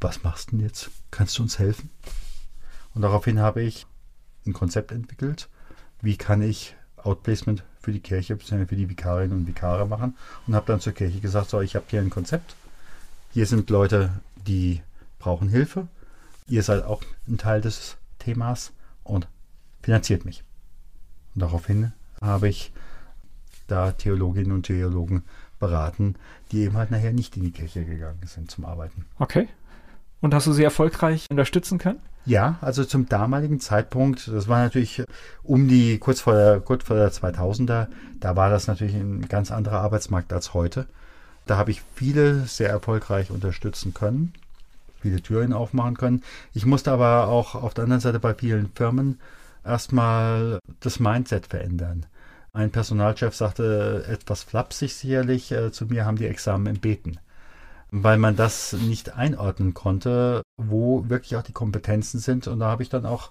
[0.00, 0.90] was machst du denn jetzt?
[1.10, 1.90] Kannst du uns helfen?
[2.94, 3.86] Und daraufhin habe ich
[4.46, 5.48] ein Konzept entwickelt,
[6.02, 10.16] wie kann ich Outplacement für die Kirche, für die Vikarinnen und Vikare machen
[10.46, 12.54] und habe dann zur Kirche gesagt, so, ich habe hier ein Konzept.
[13.32, 14.10] Hier sind Leute,
[14.46, 14.82] die
[15.18, 15.88] brauchen Hilfe.
[16.48, 18.72] Ihr seid auch ein Teil des Themas
[19.04, 19.28] und
[19.86, 20.42] finanziert mich.
[21.34, 22.72] Und daraufhin habe ich
[23.68, 25.22] da Theologinnen und Theologen
[25.60, 26.16] beraten,
[26.50, 29.06] die eben halt nachher nicht in die Kirche gegangen sind zum Arbeiten.
[29.20, 29.48] Okay.
[30.20, 32.00] Und hast du sie erfolgreich unterstützen können?
[32.24, 35.04] Ja, also zum damaligen Zeitpunkt, das war natürlich
[35.44, 37.86] um die, kurz vor der, kurz vor der 2000er,
[38.18, 40.86] da war das natürlich ein ganz anderer Arbeitsmarkt als heute.
[41.46, 44.32] Da habe ich viele sehr erfolgreich unterstützen können,
[45.00, 46.24] viele Türen aufmachen können.
[46.54, 49.20] Ich musste aber auch auf der anderen Seite bei vielen Firmen
[49.66, 52.06] erstmal das Mindset verändern.
[52.52, 57.18] Ein Personalchef sagte etwas flapsig sicherlich äh, zu mir, haben die Examen im Beten
[57.90, 62.46] weil man das nicht einordnen konnte, wo wirklich auch die Kompetenzen sind.
[62.46, 63.30] Und da habe ich dann auch,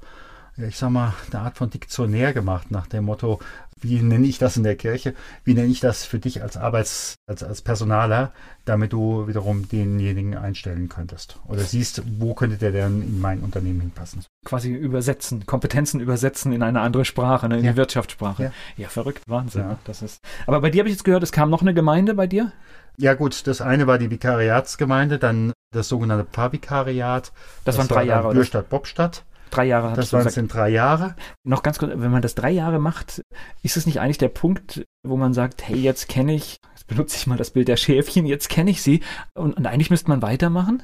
[0.57, 3.39] ich sag mal, eine Art von Diktionär gemacht nach dem Motto,
[3.81, 5.13] wie nenne ich das in der Kirche?
[5.43, 8.31] Wie nenne ich das für dich als Arbeits-, als, als Personaler,
[8.63, 11.39] damit du wiederum denjenigen einstellen könntest?
[11.47, 14.23] Oder siehst, wo könnte der denn in mein Unternehmen hinpassen?
[14.45, 17.71] Quasi übersetzen, Kompetenzen übersetzen in eine andere Sprache, ne, in ja.
[17.71, 18.43] die Wirtschaftssprache.
[18.43, 18.51] Ja.
[18.77, 19.61] ja, verrückt, Wahnsinn.
[19.61, 19.79] Ja.
[19.83, 20.21] Das ist.
[20.47, 22.53] Aber bei dir habe ich jetzt gehört, es kam noch eine Gemeinde bei dir?
[22.97, 27.33] Ja gut, das eine war die Vikariatsgemeinde, dann das sogenannte Pfarrvikariat.
[27.65, 28.33] Das, das waren drei war Jahre.
[28.33, 29.25] Bürstadt Bobstadt.
[29.51, 29.95] Drei Jahre.
[29.95, 31.15] Das waren es in drei Jahre.
[31.43, 33.21] Noch ganz kurz, wenn man das drei Jahre macht,
[33.63, 37.17] ist es nicht eigentlich der Punkt, wo man sagt, hey, jetzt kenne ich, jetzt benutze
[37.17, 39.01] ich mal das Bild der Schäfchen, jetzt kenne ich sie
[39.33, 40.83] und, und eigentlich müsste man weitermachen?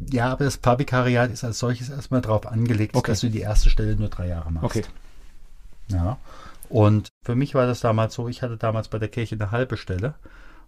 [0.00, 3.10] Ja, aber das Pfarrvikariat ist als solches erstmal darauf angelegt, okay.
[3.10, 4.64] dass du die erste Stelle nur drei Jahre machst.
[4.64, 4.84] Okay.
[5.88, 6.18] Ja.
[6.68, 9.76] Und für mich war das damals so, ich hatte damals bei der Kirche eine halbe
[9.76, 10.14] Stelle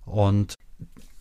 [0.04, 0.54] und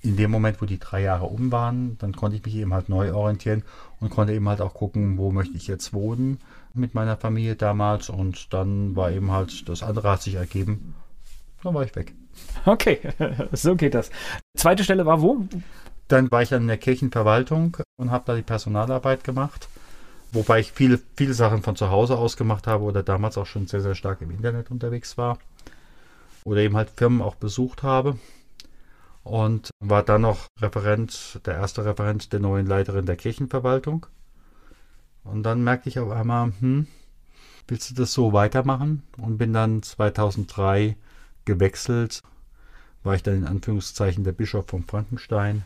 [0.01, 2.87] in dem Moment, wo die drei Jahre um waren, dann konnte ich mich eben halt
[2.87, 3.63] neu orientieren
[3.99, 6.39] und konnte eben halt auch gucken, wo möchte ich jetzt wohnen
[6.73, 8.09] mit meiner Familie damals.
[8.09, 10.95] Und dann war eben halt, das andere hat sich ergeben.
[11.63, 12.13] Dann war ich weg.
[12.65, 12.99] Okay,
[13.51, 14.09] so geht das.
[14.55, 15.45] Zweite Stelle war wo?
[16.07, 19.67] Dann war ich dann in der Kirchenverwaltung und habe da die Personalarbeit gemacht.
[20.31, 23.67] Wobei ich viele, viele Sachen von zu Hause aus gemacht habe oder damals auch schon
[23.67, 25.39] sehr, sehr stark im Internet unterwegs war.
[26.45, 28.17] Oder eben halt Firmen auch besucht habe
[29.23, 34.05] und war dann noch Referent, der erste Referent der neuen Leiterin der Kirchenverwaltung.
[35.23, 36.87] Und dann merkte ich auf einmal, hm,
[37.67, 39.03] willst du das so weitermachen?
[39.17, 40.95] Und bin dann 2003
[41.45, 42.21] gewechselt,
[43.03, 45.63] war ich dann in Anführungszeichen der Bischof von Frankenstein,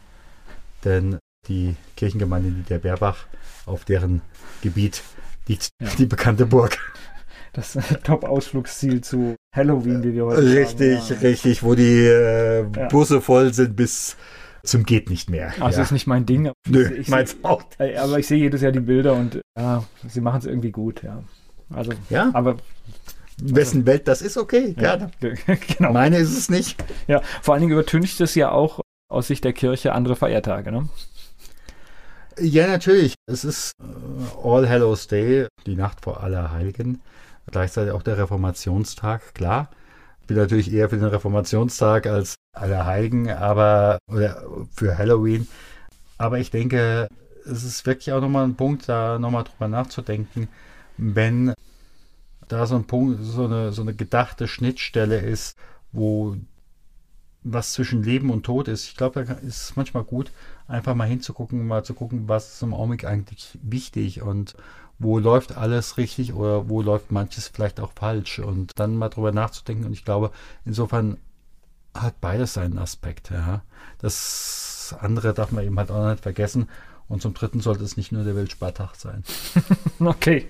[0.83, 3.25] denn die Kirchengemeinde Niederberbach,
[3.65, 4.21] auf deren
[4.61, 5.03] Gebiet
[5.47, 5.89] liegt ja.
[5.97, 6.79] die bekannte Burg
[7.53, 11.27] das Top-Ausflugsziel zu Halloween, wie wir heute Richtig, haben, ja.
[11.29, 12.87] richtig, wo die äh, ja.
[12.87, 14.17] Busse voll sind bis
[14.63, 15.53] zum geht nicht mehr.
[15.59, 15.83] Also ja.
[15.83, 16.51] ist nicht mein Ding.
[16.67, 17.63] Nö, ich meins auch.
[17.77, 21.23] Aber ich sehe jedes Jahr die Bilder und ja, sie machen es irgendwie gut, ja.
[21.69, 22.31] Also, ja.
[22.33, 22.57] aber
[23.41, 25.11] wessen also, Welt das ist, okay, gerne.
[25.77, 25.91] genau.
[25.91, 26.83] Meine ist es nicht.
[27.07, 30.89] Ja, vor allen Dingen übertüncht es ja auch aus Sicht der Kirche andere Feiertage, ne?
[32.39, 33.13] Ja, natürlich.
[33.27, 37.01] Es ist äh, All Hallows Day, die Nacht vor Allerheiligen
[37.53, 39.69] gleichzeitig auch der Reformationstag, klar.
[40.21, 45.47] Ich bin natürlich eher für den Reformationstag als Allerheiligen, aber oder für Halloween.
[46.17, 47.07] Aber ich denke,
[47.45, 50.47] es ist wirklich auch nochmal ein Punkt, da nochmal drüber nachzudenken,
[50.97, 51.53] wenn
[52.47, 55.57] da so ein Punkt, so eine, so eine gedachte Schnittstelle ist,
[55.91, 56.35] wo
[57.43, 58.87] was zwischen Leben und Tod ist.
[58.87, 60.31] Ich glaube, da ist es manchmal gut,
[60.67, 64.55] einfach mal hinzugucken, mal zu gucken, was ist im Augenblick eigentlich wichtig und
[65.03, 69.31] wo läuft alles richtig oder wo läuft manches vielleicht auch falsch und dann mal drüber
[69.31, 69.85] nachzudenken.
[69.85, 70.31] Und ich glaube,
[70.65, 71.17] insofern
[71.93, 73.29] hat beides seinen Aspekt.
[73.29, 73.61] Ja.
[73.99, 76.67] Das andere darf man eben halt auch nicht vergessen.
[77.09, 79.23] Und zum Dritten sollte es nicht nur der Weltspartag sein.
[79.99, 80.45] okay.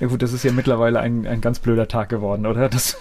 [0.00, 2.68] Ja gut, das ist ja mittlerweile ein, ein ganz blöder Tag geworden, oder?
[2.68, 2.96] Das,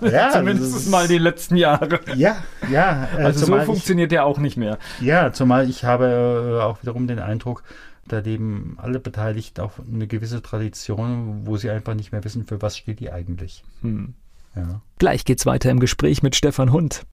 [0.00, 2.00] ja, zumindest das mal die letzten Jahre.
[2.14, 2.36] Ja,
[2.70, 3.08] ja.
[3.16, 4.78] Äh, also so funktioniert der auch nicht mehr.
[5.00, 7.64] Ja, zumal ich habe äh, auch wiederum den Eindruck,
[8.06, 12.60] da leben alle Beteiligten auf eine gewisse Tradition, wo sie einfach nicht mehr wissen, für
[12.62, 13.64] was steht die eigentlich.
[13.82, 14.14] Hm.
[14.54, 14.82] Ja.
[14.98, 17.06] Gleich geht's weiter im Gespräch mit Stefan Hund.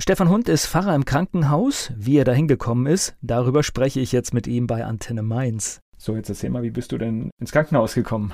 [0.00, 1.92] Stefan Hund ist Pfarrer im Krankenhaus.
[1.96, 5.80] Wie er da hingekommen ist, darüber spreche ich jetzt mit ihm bei Antenne Mainz.
[5.96, 8.32] So, jetzt erzähl mal, wie bist du denn ins Krankenhaus gekommen?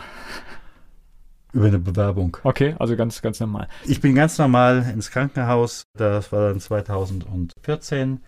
[1.55, 2.37] Über eine Bewerbung.
[2.43, 3.69] Okay, also ganz, ganz normal.
[3.87, 5.85] Ich bin ganz normal ins Krankenhaus.
[5.97, 8.21] Das war dann 2014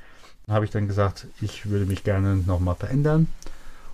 [0.48, 3.28] habe ich dann gesagt, ich würde mich gerne nochmal verändern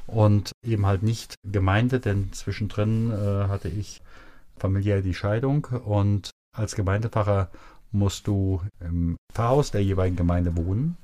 [0.07, 4.03] und eben halt nicht Gemeinde, denn zwischendrin äh, hatte ich
[4.59, 7.51] familiär die Scheidung und als Gemeindepfarrer
[7.91, 10.97] musst du im Pfarrhaus der jeweiligen Gemeinde wohnen.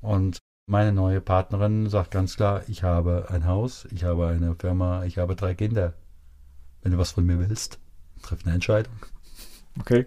[0.00, 5.04] Und Meine neue Partnerin sagt ganz klar, ich habe ein Haus, ich habe eine Firma,
[5.04, 5.92] ich habe drei Kinder.
[6.82, 7.78] Wenn du was von mir willst,
[8.22, 8.94] triff eine Entscheidung.
[9.78, 10.06] Okay.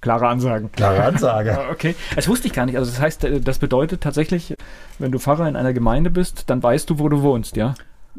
[0.00, 0.70] Klare Ansagen.
[0.72, 1.58] Klare Ansage.
[1.70, 1.94] okay.
[2.14, 2.76] Das wusste ich gar nicht.
[2.76, 4.54] Also das heißt, äh, das bedeutet tatsächlich,
[4.98, 7.74] wenn du Pfarrer in einer Gemeinde bist, dann weißt du, wo du wohnst, ja?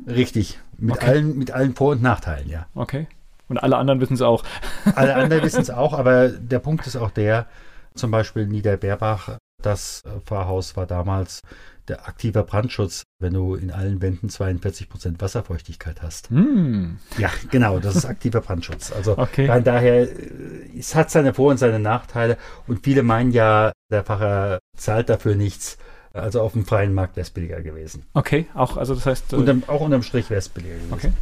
[0.07, 0.59] Richtig.
[0.77, 1.07] Mit, Okay.
[1.07, 2.65] allen, mit allen Vor- und Nachteilen, ja.
[2.75, 3.07] Okay.
[3.47, 4.43] Und alle anderen wissen es auch.
[4.95, 7.47] Alle anderen wissen es auch, aber der Punkt ist auch der,
[7.95, 11.41] zum Beispiel Niederberbach, das Pfarrhaus war damals
[11.89, 16.29] der aktive Brandschutz, wenn du in allen Wänden 42 Prozent Wasserfeuchtigkeit hast.
[16.29, 16.99] Hm.
[17.17, 18.91] Ja, genau, das ist aktiver Brandschutz.
[18.91, 19.47] Also Okay.
[19.47, 20.07] von daher,
[20.77, 25.35] es hat seine Vor- und seine Nachteile und viele meinen ja, der Pfarrer zahlt dafür
[25.35, 25.77] nichts.
[26.13, 28.03] Also auf dem freien Markt wäre es billiger gewesen.
[28.13, 29.33] Okay, auch, also das heißt.
[29.33, 30.93] äh, Unterm, auch unterm Strich wäre es billiger gewesen.
[30.93, 31.13] okay.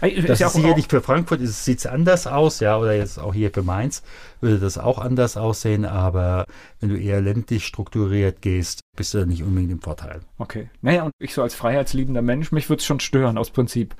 [0.00, 3.32] Ey, Das ja ist sicherlich für Frankfurt sieht es anders aus, ja, oder jetzt auch
[3.34, 4.02] hier für Mainz
[4.40, 6.46] würde das auch anders aussehen, aber
[6.80, 10.22] wenn du eher ländlich strukturiert gehst, bist du da nicht unbedingt im Vorteil.
[10.38, 10.68] Okay.
[10.80, 13.94] Naja, und ich so als freiheitsliebender Mensch, mich würde es schon stören, aus Prinzip.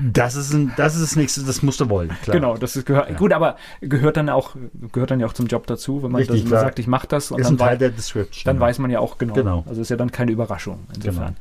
[0.00, 2.36] Das ist, ein, das ist das Nächste, das musst du wollen, klar.
[2.36, 3.10] Genau, das ist gehört.
[3.10, 3.16] Ja.
[3.16, 4.54] Gut, aber gehört dann auch,
[4.92, 7.06] gehört dann ja auch zum Job dazu, wenn man, Richtig, das, man sagt, ich mache
[7.06, 8.42] das und Ist dann, ein Teil wei der Description.
[8.44, 8.60] dann ja.
[8.60, 9.34] weiß man ja auch genau.
[9.34, 9.64] Genau.
[9.66, 11.34] Also ist ja dann keine Überraschung insofern.
[11.34, 11.38] Genau.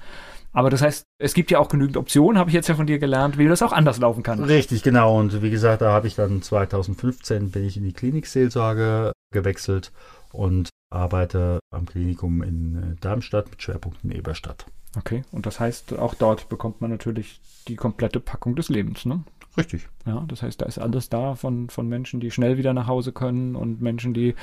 [0.53, 2.97] Aber das heißt, es gibt ja auch genügend Optionen, habe ich jetzt ja von dir
[2.97, 4.43] gelernt, wie das auch anders laufen kann.
[4.43, 5.19] Richtig, genau.
[5.19, 9.91] Und wie gesagt, da habe ich dann 2015 bin ich in die Klinikseelsorge gewechselt
[10.31, 14.65] und arbeite am Klinikum in äh, Darmstadt mit Schwerpunkt in Eberstadt.
[14.97, 19.23] Okay, und das heißt, auch dort bekommt man natürlich die komplette Packung des Lebens, ne?
[19.55, 19.87] Richtig.
[20.05, 23.11] Ja, das heißt, da ist alles da von, von Menschen, die schnell wieder nach Hause
[23.11, 24.35] können und Menschen, die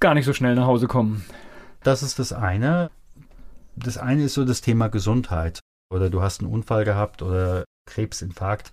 [0.00, 1.24] gar nicht so schnell nach Hause kommen.
[1.82, 2.90] Das ist das eine.
[3.76, 5.60] Das eine ist so das Thema Gesundheit.
[5.92, 8.72] Oder du hast einen Unfall gehabt oder Krebsinfarkt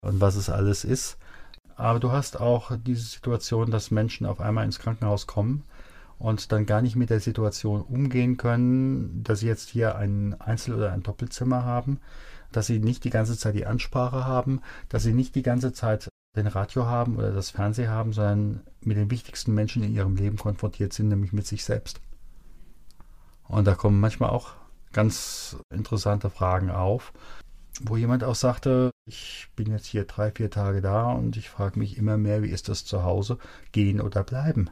[0.00, 1.18] und was es alles ist.
[1.76, 5.62] Aber du hast auch diese Situation, dass Menschen auf einmal ins Krankenhaus kommen
[6.18, 10.74] und dann gar nicht mit der Situation umgehen können, dass sie jetzt hier ein Einzel-
[10.74, 12.00] oder ein Doppelzimmer haben,
[12.52, 16.08] dass sie nicht die ganze Zeit die Ansprache haben, dass sie nicht die ganze Zeit
[16.36, 20.36] den Radio haben oder das Fernsehen haben, sondern mit den wichtigsten Menschen in ihrem Leben
[20.36, 22.00] konfrontiert sind, nämlich mit sich selbst.
[23.44, 24.52] Und da kommen manchmal auch
[24.92, 27.12] ganz interessante Fragen auf,
[27.80, 31.78] wo jemand auch sagte, ich bin jetzt hier drei, vier Tage da und ich frage
[31.78, 33.38] mich immer mehr, wie ist das zu Hause,
[33.72, 34.70] gehen oder bleiben?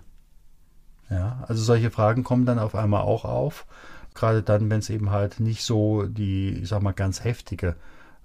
[1.11, 3.67] Ja, also solche Fragen kommen dann auf einmal auch auf,
[4.15, 7.77] gerade dann, wenn es eben halt nicht so die, ich sag mal, ganz heftige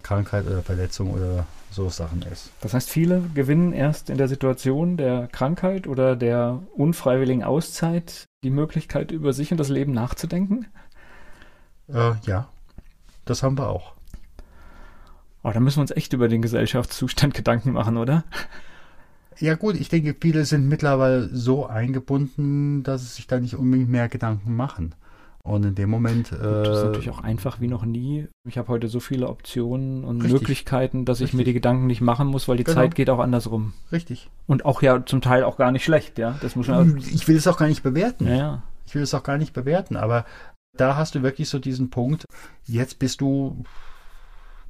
[0.02, 2.52] Krankheit oder Verletzung oder so Sachen ist.
[2.62, 8.50] Das heißt, viele gewinnen erst in der Situation der Krankheit oder der unfreiwilligen Auszeit die
[8.50, 10.66] Möglichkeit, über sich und das Leben nachzudenken.
[11.88, 12.50] Äh, ja,
[13.26, 13.94] das haben wir auch.
[15.44, 18.24] Aber da müssen wir uns echt über den Gesellschaftszustand Gedanken machen, oder?
[19.42, 23.90] Ja gut, ich denke, viele sind mittlerweile so eingebunden, dass sie sich da nicht unbedingt
[23.90, 24.94] mehr Gedanken machen.
[25.44, 26.32] Und in dem Moment...
[26.32, 28.28] Äh, Das ist natürlich auch einfach wie noch nie.
[28.48, 30.40] Ich habe heute so viele Optionen und Richtig.
[30.40, 31.46] Möglichkeiten, dass ich mir Richtig.
[31.46, 32.76] die Gedanken nicht machen muss, weil die Genau.
[32.76, 33.74] Zeit geht auch andersrum.
[33.92, 34.30] Richtig.
[34.46, 36.38] Und auch ja zum Teil auch gar nicht schlecht, ja.
[36.42, 36.98] Das muss man.
[36.98, 38.28] Ich will es auch gar nicht bewerten.
[38.28, 38.64] Ja, ja.
[38.86, 40.26] Ich will es auch gar nicht bewerten, aber
[40.78, 42.26] da hast du wirklich so diesen Punkt,
[42.66, 43.64] jetzt bist du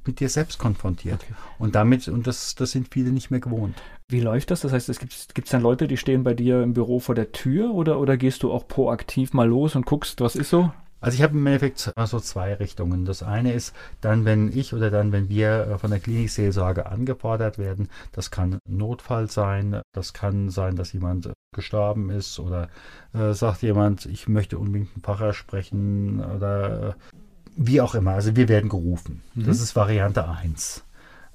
[0.06, 1.22] mit dir selbst konfrontiert.
[1.22, 1.34] Okay.
[1.58, 3.74] Und damit, und das, das sind viele nicht mehr gewohnt.
[4.08, 4.60] Wie läuft das?
[4.60, 7.32] Das heißt, es gibt gibt's dann Leute, die stehen bei dir im Büro vor der
[7.32, 10.70] Tür oder, oder gehst du auch proaktiv mal los und guckst, was ist so?
[11.02, 13.04] Also ich habe im Endeffekt so zwei Richtungen.
[13.04, 17.58] Das eine ist dann, wenn ich oder dann, wenn wir äh, von der Klinikseelsorge angefordert
[17.58, 22.68] werden, das kann Notfall sein, das kann sein, dass jemand äh, gestorben ist oder
[23.14, 26.92] äh, sagt jemand, ich möchte unbedingt einen Pfarrer sprechen oder äh,
[27.56, 28.12] wie auch immer.
[28.12, 29.22] Also wir werden gerufen.
[29.34, 29.46] Mhm.
[29.46, 30.84] Das ist Variante 1.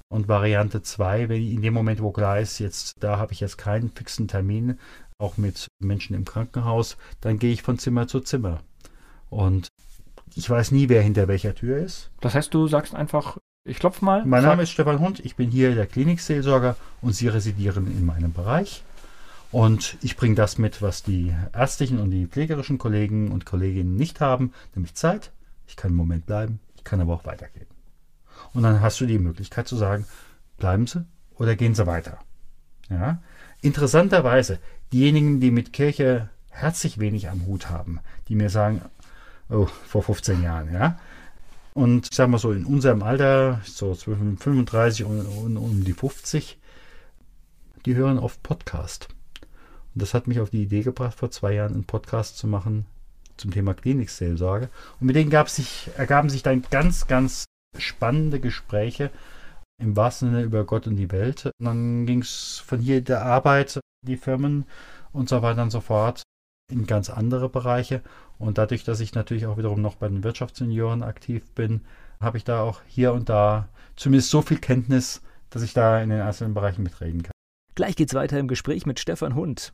[0.08, 3.58] Und Variante 2, wenn in dem Moment, wo klar ist, jetzt da habe ich jetzt
[3.58, 4.78] keinen fixen Termin,
[5.18, 8.60] auch mit Menschen im Krankenhaus, dann gehe ich von Zimmer zu Zimmer.
[9.28, 9.68] Und
[10.34, 12.10] ich weiß nie, wer hinter welcher Tür ist.
[12.20, 14.24] Das heißt, du sagst einfach, ich klopf mal.
[14.24, 18.32] Mein Name ist Stefan Hund, ich bin hier der Klinikseelsorger und Sie residieren in meinem
[18.32, 18.82] Bereich.
[19.50, 24.20] Und ich bringe das mit, was die ärztlichen und die pflegerischen Kollegen und Kolleginnen nicht
[24.20, 25.32] haben, nämlich Zeit.
[25.68, 27.66] Ich kann einen Moment bleiben, ich kann aber auch weitergehen.
[28.54, 30.06] Und dann hast du die Möglichkeit zu sagen,
[30.56, 31.04] bleiben Sie
[31.36, 32.18] oder gehen Sie weiter.
[32.90, 33.22] Ja?
[33.60, 34.58] Interessanterweise,
[34.92, 38.82] diejenigen, die mit Kirche herzlich wenig am Hut haben, die mir sagen,
[39.48, 40.98] oh, vor 15 Jahren, ja,
[41.78, 45.92] und ich sag mal so, in unserem Alter, so zwischen 35 und, und um die
[45.92, 46.58] 50,
[47.86, 49.08] die hören oft Podcast.
[49.94, 52.84] Und das hat mich auf die Idee gebracht, vor zwei Jahren einen Podcast zu machen
[53.38, 54.68] zum Thema Klinikseelsorge.
[55.00, 57.44] Und mit denen sich, ergaben sich dann ganz, ganz
[57.76, 59.10] spannende Gespräche
[59.80, 61.46] im wahrsten Sinne über Gott und die Welt.
[61.58, 64.66] Und dann ging es von hier der Arbeit, die Firmen
[65.12, 66.22] und so weiter und so fort
[66.70, 68.02] in ganz andere Bereiche.
[68.38, 71.82] Und dadurch, dass ich natürlich auch wiederum noch bei den Wirtschaftssenioren aktiv bin,
[72.20, 76.10] habe ich da auch hier und da zumindest so viel Kenntnis, dass ich da in
[76.10, 77.32] den einzelnen Bereichen mitreden kann.
[77.74, 79.72] Gleich geht's weiter im Gespräch mit Stefan Hund.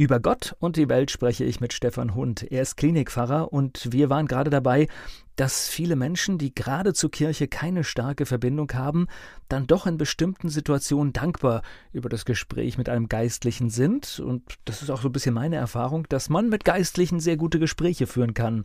[0.00, 2.50] Über Gott und die Welt spreche ich mit Stefan Hund.
[2.50, 4.88] Er ist Klinikpfarrer und wir waren gerade dabei,
[5.36, 9.08] dass viele Menschen, die gerade zur Kirche keine starke Verbindung haben,
[9.50, 11.60] dann doch in bestimmten Situationen dankbar
[11.92, 14.20] über das Gespräch mit einem Geistlichen sind.
[14.20, 17.58] Und das ist auch so ein bisschen meine Erfahrung, dass man mit Geistlichen sehr gute
[17.58, 18.64] Gespräche führen kann,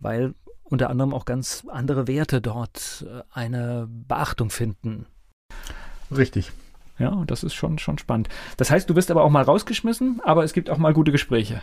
[0.00, 5.06] weil unter anderem auch ganz andere Werte dort äh, eine Beachtung finden.
[6.14, 6.52] Richtig.
[6.98, 8.28] Ja, und das ist schon, schon spannend.
[8.56, 11.60] Das heißt, du wirst aber auch mal rausgeschmissen, aber es gibt auch mal gute Gespräche.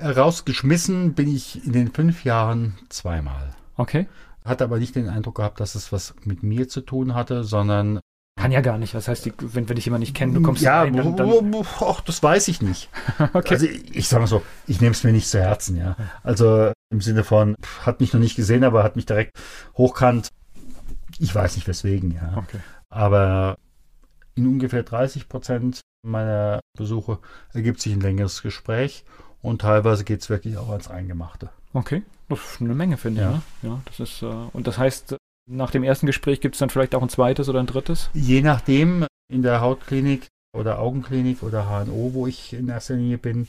[0.00, 3.54] Rausgeschmissen bin ich in den fünf Jahren zweimal.
[3.76, 4.06] Okay.
[4.44, 8.00] Hatte aber nicht den Eindruck gehabt, dass es was mit mir zu tun hatte, sondern.
[8.36, 8.94] Kann ja gar nicht.
[8.94, 12.00] Was heißt, wenn, wenn dich jemand nicht kennt, du kommst ja, rein, dann, dann ach,
[12.02, 12.88] das weiß ich nicht.
[13.32, 13.54] okay.
[13.54, 15.96] Also ich, ich sage mal so, ich nehme es mir nicht zu Herzen, ja.
[16.22, 19.36] Also im Sinne von, hat mich noch nicht gesehen, aber hat mich direkt
[19.76, 20.28] hochkant.
[21.18, 22.34] Ich weiß nicht weswegen, ja.
[22.36, 22.58] Okay.
[22.90, 23.56] Aber
[24.38, 27.18] in ungefähr 30 Prozent meiner Besuche
[27.52, 29.04] ergibt sich ein längeres Gespräch
[29.42, 31.50] und teilweise geht es wirklich auch ans Eingemachte.
[31.72, 33.30] Okay, das ist eine Menge, finde ja.
[33.30, 33.34] ich.
[33.62, 33.70] Ne?
[33.70, 35.16] Ja, das ist, äh, und das heißt,
[35.50, 38.10] nach dem ersten Gespräch gibt es dann vielleicht auch ein zweites oder ein drittes?
[38.14, 43.48] Je nachdem, in der Hautklinik oder Augenklinik oder HNO, wo ich in erster Linie bin,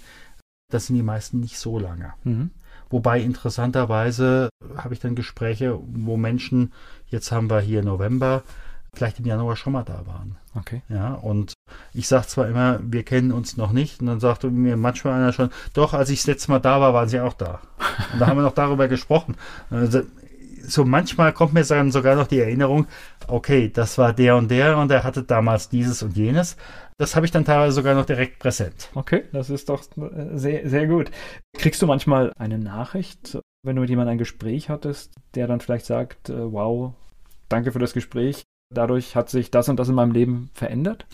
[0.72, 2.14] das sind die meisten nicht so lange.
[2.24, 2.52] Mhm.
[2.90, 6.74] Wobei interessanterweise habe ich dann Gespräche, wo Menschen,
[7.08, 8.44] jetzt haben wir hier November,
[8.94, 10.38] vielleicht im Januar schon mal da waren.
[10.56, 10.82] Okay.
[10.90, 11.54] Ja, und
[11.94, 15.34] ich sage zwar immer, wir kennen uns noch nicht, und dann sagte mir manchmal einer
[15.34, 17.60] schon, doch, als ich das letzte Mal da war, waren sie auch da.
[18.14, 19.36] Und da haben wir noch darüber gesprochen.
[19.70, 20.02] Also,
[20.68, 22.88] so manchmal kommt mir dann sogar noch die Erinnerung,
[23.28, 26.58] okay, das war der und der und er hatte damals dieses und jenes.
[26.98, 28.90] Das habe ich dann teilweise sogar noch direkt präsent.
[28.94, 29.84] Okay, das ist doch
[30.34, 31.12] sehr, sehr gut.
[31.58, 35.86] Kriegst du manchmal eine Nachricht, wenn du mit jemandem ein Gespräch hattest, der dann vielleicht
[35.86, 36.94] sagt, äh, wow,
[37.48, 41.06] danke für das Gespräch, dadurch hat sich das und das in meinem Leben verändert?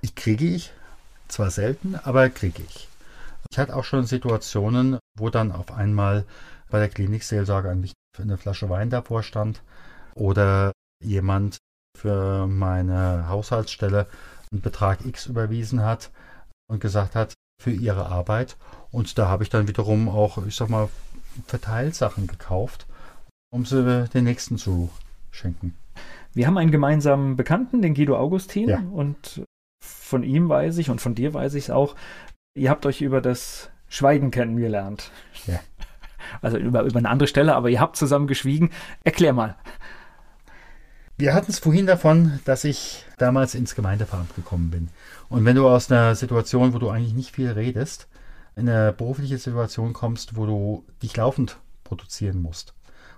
[0.00, 0.72] Ich kriege ich,
[1.28, 2.88] zwar selten, aber kriege ich.
[3.50, 6.24] Ich hatte auch schon Situationen, wo dann auf einmal
[6.70, 9.62] bei der Klinikseelsorge an mich eine Flasche Wein davor stand
[10.14, 10.72] oder
[11.04, 11.58] jemand
[11.96, 14.06] für meine Haushaltsstelle
[14.50, 16.10] einen Betrag X überwiesen hat
[16.68, 18.56] und gesagt hat, für ihre Arbeit.
[18.90, 20.88] Und da habe ich dann wiederum auch, ich sag mal,
[21.46, 22.86] Verteilsachen gekauft,
[23.50, 24.90] um sie den nächsten zu
[25.30, 25.74] schenken.
[26.36, 28.82] Wir haben einen gemeinsamen Bekannten, den Guido Augustin, ja.
[28.92, 29.42] und
[29.80, 31.96] von ihm weiß ich und von dir weiß ich es auch,
[32.54, 35.10] ihr habt euch über das Schweigen kennengelernt.
[35.46, 35.60] Ja.
[36.42, 38.70] Also über, über eine andere Stelle, aber ihr habt zusammen geschwiegen.
[39.04, 39.54] Erklär mal.
[41.16, 44.88] Wir hatten es vorhin davon, dass ich damals ins Gemeindepfarramt gekommen bin.
[45.28, 48.08] Und wenn du aus einer Situation, wo du eigentlich nicht viel redest,
[48.56, 52.74] in eine berufliche Situation kommst, wo du dich laufend produzieren musst,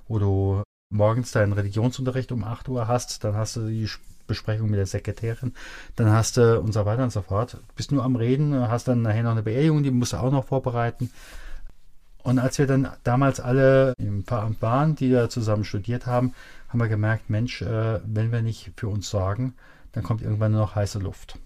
[0.07, 3.89] wo du morgens deinen Religionsunterricht um 8 Uhr hast, dann hast du die
[4.27, 5.55] Besprechung mit der Sekretärin,
[5.97, 7.59] dann hast du und so weiter und so fort.
[7.77, 10.45] Bist nur am Reden, hast dann nachher noch eine Beerdigung, die musst du auch noch
[10.45, 11.11] vorbereiten.
[12.23, 16.35] Und als wir dann damals alle im Pfarramt waren, die da zusammen studiert haben,
[16.69, 19.55] haben wir gemerkt, Mensch, äh, wenn wir nicht für uns sorgen,
[19.93, 21.39] dann kommt irgendwann nur noch heiße Luft.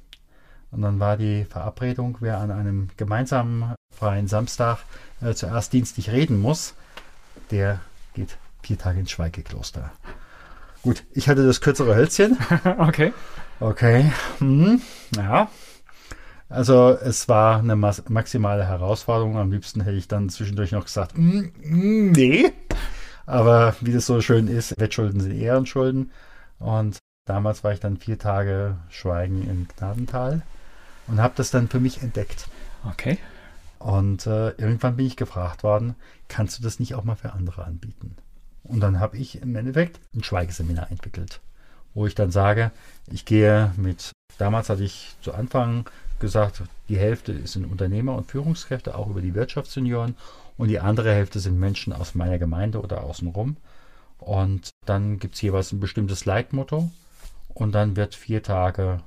[0.72, 4.78] Und dann war die Verabredung, wer an einem gemeinsamen freien Samstag
[5.20, 6.74] äh, zuerst dienstlich reden muss,
[7.50, 7.80] der
[8.14, 9.92] geht vier Tage ins Schweigekloster.
[10.82, 12.36] Gut, ich hatte das kürzere Hölzchen.
[12.78, 13.12] okay.
[13.60, 14.10] Okay.
[14.38, 14.80] Hm,
[15.16, 15.48] ja.
[16.48, 19.38] Also es war eine maximale Herausforderung.
[19.38, 22.52] Am liebsten hätte ich dann zwischendurch noch gesagt, mm, mm, nee.
[23.24, 26.10] Aber wie das so schön ist, Wettschulden sind Ehrenschulden.
[26.58, 30.42] Und damals war ich dann vier Tage Schweigen im Gnadental
[31.06, 32.48] und habe das dann für mich entdeckt.
[32.88, 33.18] Okay.
[33.78, 35.94] Und äh, irgendwann bin ich gefragt worden,
[36.28, 38.16] kannst du das nicht auch mal für andere anbieten?
[38.72, 41.40] Und dann habe ich im Endeffekt ein Schweigeseminar entwickelt,
[41.92, 42.70] wo ich dann sage,
[43.10, 45.84] ich gehe mit, damals hatte ich zu Anfang
[46.20, 50.16] gesagt, die Hälfte sind Unternehmer und Führungskräfte, auch über die Wirtschaftssenioren,
[50.56, 53.56] und die andere Hälfte sind Menschen aus meiner Gemeinde oder außenrum.
[54.18, 56.90] Und dann gibt es jeweils ein bestimmtes Leitmotto
[57.48, 59.00] und dann wird vier Tage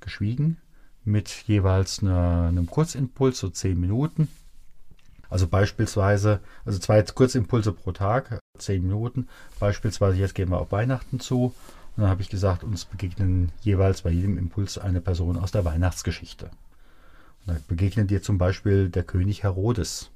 [0.00, 0.56] geschwiegen
[1.04, 4.28] mit jeweils eine, einem Kurzimpuls, so zehn Minuten.
[5.30, 9.28] Also beispielsweise, also zwei Kurzimpulse pro Tag, zehn Minuten.
[9.60, 11.54] Beispielsweise, jetzt gehen wir auf Weihnachten zu.
[11.96, 15.64] Und dann habe ich gesagt, uns begegnen jeweils bei jedem Impuls eine Person aus der
[15.64, 16.46] Weihnachtsgeschichte.
[17.46, 20.10] Und da begegnet dir zum Beispiel der König Herodes.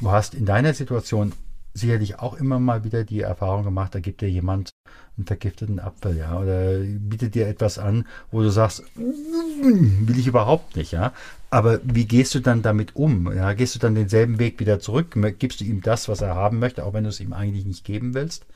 [0.00, 1.32] Du hast in deiner Situation
[1.74, 4.70] sicherlich auch immer mal wieder die Erfahrung gemacht, da gibt dir jemand
[5.16, 10.76] einen vergifteten Apfel, ja, oder bietet dir etwas an, wo du sagst, will ich überhaupt
[10.76, 11.12] nicht, ja.
[11.50, 13.32] Aber wie gehst du dann damit um?
[13.34, 15.18] Ja, gehst du dann denselben Weg wieder zurück?
[15.38, 17.84] Gibst du ihm das, was er haben möchte, auch wenn du es ihm eigentlich nicht
[17.84, 18.46] geben willst?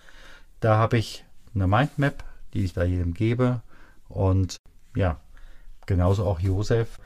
[0.61, 1.25] Da habe ich
[1.55, 3.63] eine Mindmap, die ich da jedem gebe.
[4.09, 4.57] Und
[4.95, 5.19] ja,
[5.87, 7.01] genauso auch Josef,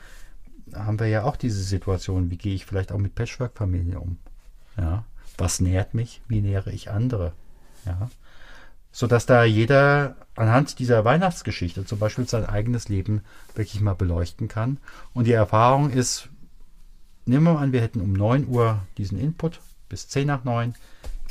[0.74, 4.18] haben wir ja auch diese Situation, wie gehe ich vielleicht auch mit Patchwork-Familien um?
[4.76, 5.04] Ja,
[5.38, 6.20] was nährt mich?
[6.28, 7.32] Wie nähere ich andere?
[7.86, 8.10] Ja,
[8.92, 13.22] sodass da jeder anhand dieser Weihnachtsgeschichte zum Beispiel sein eigenes Leben
[13.54, 14.78] wirklich mal beleuchten kann.
[15.14, 16.28] Und die Erfahrung ist,
[17.26, 20.74] nehmen wir mal an, wir hätten um 9 Uhr diesen Input bis 10 nach 9.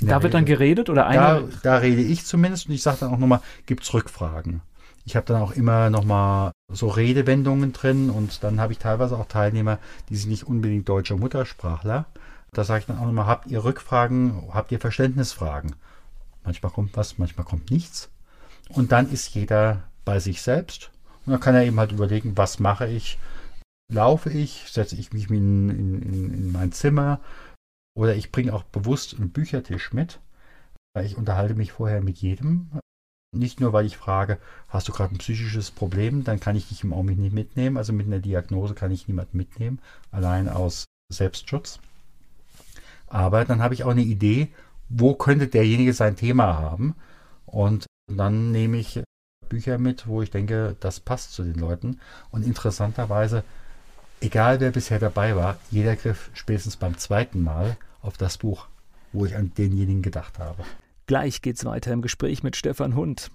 [0.01, 1.41] Da wird dann geredet oder einer?
[1.41, 4.61] Da, da rede ich zumindest und ich sage dann auch nochmal, gibt es Rückfragen?
[5.05, 9.27] Ich habe dann auch immer nochmal so Redewendungen drin und dann habe ich teilweise auch
[9.27, 9.79] Teilnehmer,
[10.09, 12.05] die sind nicht unbedingt deutscher Muttersprachler.
[12.51, 15.75] Da sage ich dann auch nochmal, habt ihr Rückfragen, habt ihr Verständnisfragen?
[16.47, 18.09] Manchmal kommt was, manchmal kommt nichts.
[18.69, 20.91] Und dann ist jeder bei sich selbst.
[21.25, 23.19] Und dann kann er eben halt überlegen, was mache ich?
[23.91, 24.63] Laufe ich?
[24.71, 27.19] Setze ich mich in, in, in mein Zimmer?
[27.97, 30.21] Oder ich bringe auch bewusst einen Büchertisch mit.
[30.95, 32.71] Weil ich unterhalte mich vorher mit jedem.
[33.35, 34.37] Nicht nur, weil ich frage,
[34.69, 37.75] hast du gerade ein psychisches Problem, dann kann ich dich im Augenblick nicht mitnehmen.
[37.75, 39.81] Also mit einer Diagnose kann ich niemanden mitnehmen,
[40.11, 41.79] allein aus Selbstschutz.
[43.07, 44.47] Aber dann habe ich auch eine Idee,
[44.89, 46.95] wo könnte derjenige sein Thema haben.
[47.45, 49.01] Und dann nehme ich
[49.49, 51.99] Bücher mit, wo ich denke, das passt zu den Leuten.
[52.31, 53.43] Und interessanterweise,
[54.21, 58.67] egal wer bisher dabei war, jeder griff spätestens beim zweiten Mal auf das Buch,
[59.13, 60.63] wo ich an denjenigen gedacht habe.
[61.05, 63.31] Gleich geht's weiter im Gespräch mit Stefan Hund.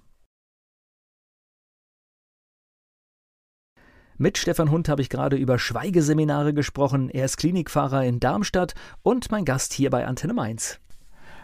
[4.18, 7.08] Mit Stefan Hund habe ich gerade über Schweigeseminare gesprochen.
[7.08, 10.78] Er ist Klinikfahrer in Darmstadt und mein Gast hier bei Antenne Mainz.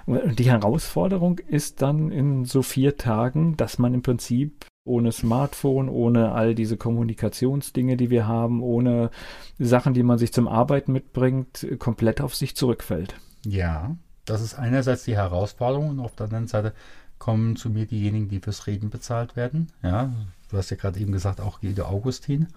[0.08, 6.32] Die Herausforderung ist dann in so vier Tagen, dass man im Prinzip ohne Smartphone, ohne
[6.32, 9.10] all diese Kommunikationsdinge, die wir haben, ohne
[9.58, 13.16] Sachen, die man sich zum Arbeiten mitbringt, komplett auf sich zurückfällt.
[13.44, 16.72] Ja, das ist einerseits die Herausforderung und auf der anderen Seite
[17.18, 19.68] kommen zu mir diejenigen, die fürs Reden bezahlt werden.
[19.82, 20.10] Ja,
[20.50, 22.48] du hast ja gerade eben gesagt, auch Gilde Augustin.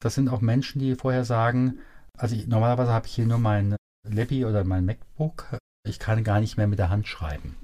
[0.00, 1.78] Das sind auch Menschen, die vorher sagen,
[2.18, 3.76] also ich, normalerweise habe ich hier nur mein
[4.08, 7.56] Lappi oder mein MacBook ich kann gar nicht mehr mit der Hand schreiben.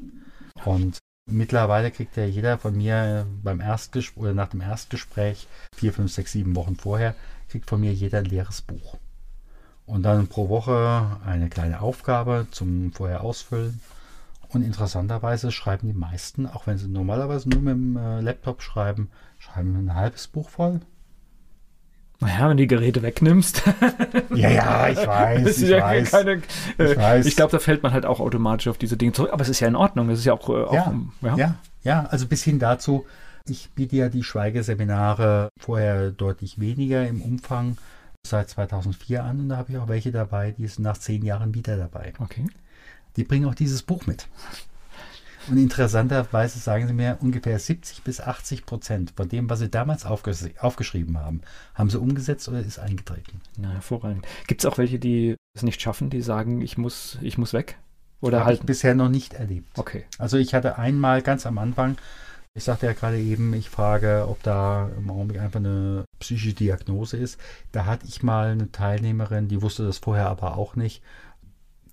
[0.65, 6.13] Und mittlerweile kriegt ja jeder von mir beim Erstgespräch oder nach dem Erstgespräch, vier, fünf,
[6.13, 7.15] sechs, sieben Wochen vorher,
[7.49, 8.99] kriegt von mir jeder ein leeres Buch.
[9.87, 13.81] Und dann pro Woche eine kleine Aufgabe zum vorher ausfüllen.
[14.49, 19.11] Und interessanterweise schreiben die meisten, auch wenn sie normalerweise nur mit dem äh, Laptop schreiben,
[19.39, 20.81] schreiben ein halbes Buch voll,
[22.21, 23.63] naja, wenn du die Geräte wegnimmst.
[24.35, 25.63] ja, ja, ich weiß.
[25.63, 26.33] ich, ja weiß keine,
[26.79, 27.27] äh, ich, weiß.
[27.27, 29.33] ich glaube, da fällt man halt auch automatisch auf diese Dinge zurück.
[29.33, 30.11] Aber es ist ja in Ordnung.
[30.11, 30.49] Es ist ja auch.
[30.51, 31.37] Äh, auch ja, ja.
[31.37, 33.07] ja, ja, also bis hin dazu,
[33.47, 37.79] ich biete ja die Schweigeseminare vorher deutlich weniger im Umfang
[38.27, 39.41] seit 2004 an.
[39.41, 42.13] Und da habe ich auch welche dabei, die sind nach zehn Jahren wieder dabei.
[42.19, 42.47] Okay.
[43.17, 44.29] Die bringen auch dieses Buch mit.
[45.49, 50.05] Und interessanterweise sagen sie mir, ungefähr 70 bis 80 Prozent von dem, was sie damals
[50.05, 51.41] aufges aufgeschrieben haben,
[51.75, 53.41] haben sie umgesetzt oder ist eingetreten.
[53.57, 54.27] Na, hervorragend.
[54.47, 57.79] Gibt es auch welche, die es nicht schaffen, die sagen, ich muss, ich muss weg?
[58.21, 59.79] Oder halt bisher noch nicht erlebt.
[59.79, 60.05] Okay.
[60.19, 61.97] Also ich hatte einmal ganz am Anfang,
[62.53, 67.17] ich sagte ja gerade eben, ich frage, ob da im Augenblick einfach eine psychische Diagnose
[67.17, 67.41] ist.
[67.73, 71.03] Da hatte ich mal eine Teilnehmerin, die wusste das vorher aber auch nicht.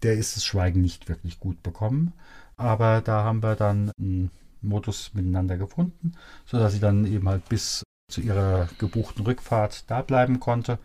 [0.04, 2.14] Der ist das Schweigen nicht wirklich gut bekommen.
[2.58, 4.32] Aber da haben wir dann einen
[4.62, 6.14] Modus miteinander gefunden,
[6.46, 10.80] sodass sie dann eben halt bis zu ihrer gebuchten Rückfahrt da bleiben konnte.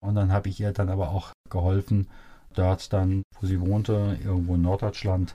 [0.00, 2.08] Und dann habe ich ihr dann aber auch geholfen,
[2.54, 5.34] dort dann, wo sie wohnte, irgendwo in Norddeutschland,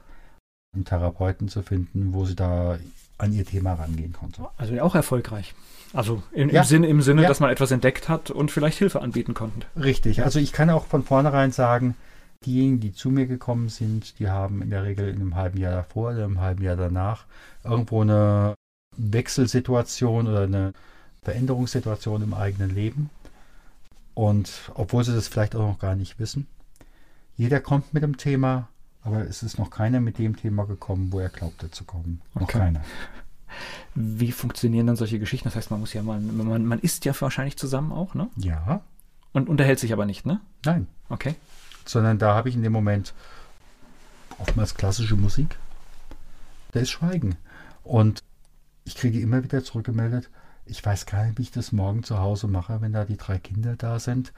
[0.74, 2.78] einen Therapeuten zu finden, wo sie da
[3.17, 4.47] an ihr Thema rangehen konnte.
[4.57, 5.53] Also auch erfolgreich.
[5.93, 6.61] Also in, ja.
[6.61, 7.28] im Sinne, im Sinne ja.
[7.28, 9.65] dass man etwas entdeckt hat und vielleicht Hilfe anbieten konnte.
[9.76, 10.24] Richtig.
[10.24, 11.95] Also ich kann auch von vornherein sagen,
[12.46, 15.74] Diejenigen, die zu mir gekommen sind, die haben in der Regel in einem halben Jahr
[15.74, 17.26] davor oder im halben Jahr danach
[17.66, 18.56] irgendwo eine
[18.96, 20.74] Wechselsituation oder eine
[21.24, 23.10] Veränderungssituation im eigenen Leben.
[24.14, 26.48] Und obwohl sie das vielleicht auch noch gar nicht wissen,
[27.36, 28.70] jeder kommt mit dem Thema,
[29.04, 32.22] aber es ist noch keiner mit dem Thema gekommen, wo er glaubte zu kommen.
[32.36, 32.60] Noch okay.
[32.60, 32.82] keiner.
[33.96, 35.48] Wie funktionieren dann solche Geschichten?
[35.50, 38.30] Das heißt, man muss ja mal, man, man isst ja wahrscheinlich zusammen auch, ne?
[38.38, 38.82] Ja.
[39.34, 40.40] Und unterhält sich aber nicht, ne?
[40.64, 40.88] Nein.
[41.10, 41.36] Okay
[41.86, 43.13] sondern da habe ich in dem Moment
[44.38, 45.57] oftmals klassische Musik.
[46.71, 47.36] Da ist Schweigen.
[47.84, 48.23] Und
[48.86, 50.30] ich kriege immer wieder zurückgemeldet,
[50.65, 53.39] ich weiß gar nicht, wie ich das morgen zu Hause mache, wenn da die drei
[53.39, 54.34] Kinder da sind.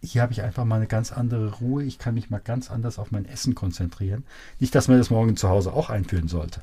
[0.00, 1.82] Hier habe ich einfach mal eine ganz andere Ruhe.
[1.82, 4.24] Ich kann mich mal ganz anders auf mein Essen konzentrieren.
[4.60, 6.60] Nicht, dass man das morgen zu Hause auch einführen sollte.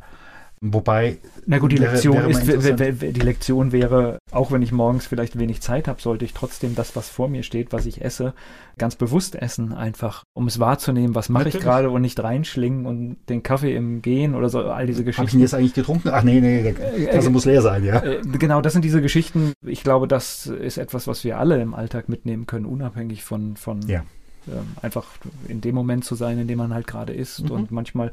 [0.62, 1.18] Wobei.
[1.46, 5.62] Na gut, die Lektion wäre ist, die Lektion wäre, auch wenn ich morgens vielleicht wenig
[5.62, 8.34] Zeit habe, sollte ich trotzdem das, was vor mir steht, was ich esse,
[8.78, 13.18] ganz bewusst essen, einfach, um es wahrzunehmen, was mache ich gerade und nicht reinschlingen und
[13.30, 15.22] den Kaffee im Gehen oder so, all diese Geschichten.
[15.22, 16.10] Habe ich ihn jetzt eigentlich getrunken?
[16.12, 18.04] Ach nee, nee, der Tasse äh, muss leer sein, ja.
[18.04, 19.54] Äh, genau, das sind diese Geschichten.
[19.66, 23.82] Ich glaube, das ist etwas, was wir alle im Alltag mitnehmen können, unabhängig von, von
[23.88, 24.04] ja.
[24.48, 25.06] Ähm, einfach
[25.48, 27.52] in dem Moment zu sein, in dem man halt gerade ist mhm.
[27.52, 28.12] und manchmal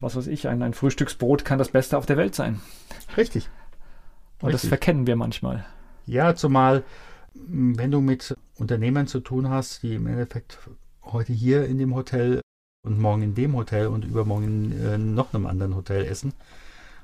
[0.00, 2.60] was weiß ich, ein, ein Frühstücksbrot kann das Beste auf der Welt sein.
[3.16, 3.48] Richtig.
[4.40, 4.62] Und Richtig.
[4.62, 5.64] das verkennen wir manchmal.
[6.06, 6.84] Ja, zumal,
[7.34, 10.58] wenn du mit Unternehmern zu tun hast, die im Endeffekt
[11.02, 12.40] heute hier in dem Hotel
[12.84, 16.32] und morgen in dem Hotel und übermorgen in äh, noch einem anderen Hotel essen.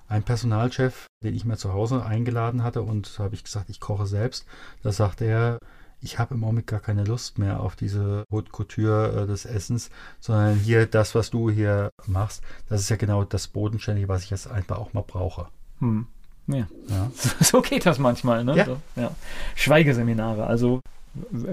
[0.09, 4.07] Ein Personalchef, den ich mir zu Hause eingeladen hatte und habe ich gesagt, ich koche
[4.07, 4.47] selbst,
[4.83, 5.59] da sagte er,
[6.03, 9.91] ich habe im Augenblick gar keine Lust mehr auf diese Haute Couture äh, des Essens,
[10.21, 14.31] sondern hier das, was du hier machst, das ist ja genau das Bodenständige, was ich
[14.31, 15.47] jetzt einfach auch mal brauche.
[15.79, 16.07] Hm.
[16.49, 16.67] Ja.
[16.89, 17.11] ja.
[17.41, 18.57] So geht das manchmal, ne?
[18.57, 18.65] Ja.
[18.67, 19.15] So, ja.
[19.55, 20.47] Schweigeseminare.
[20.47, 20.81] Also,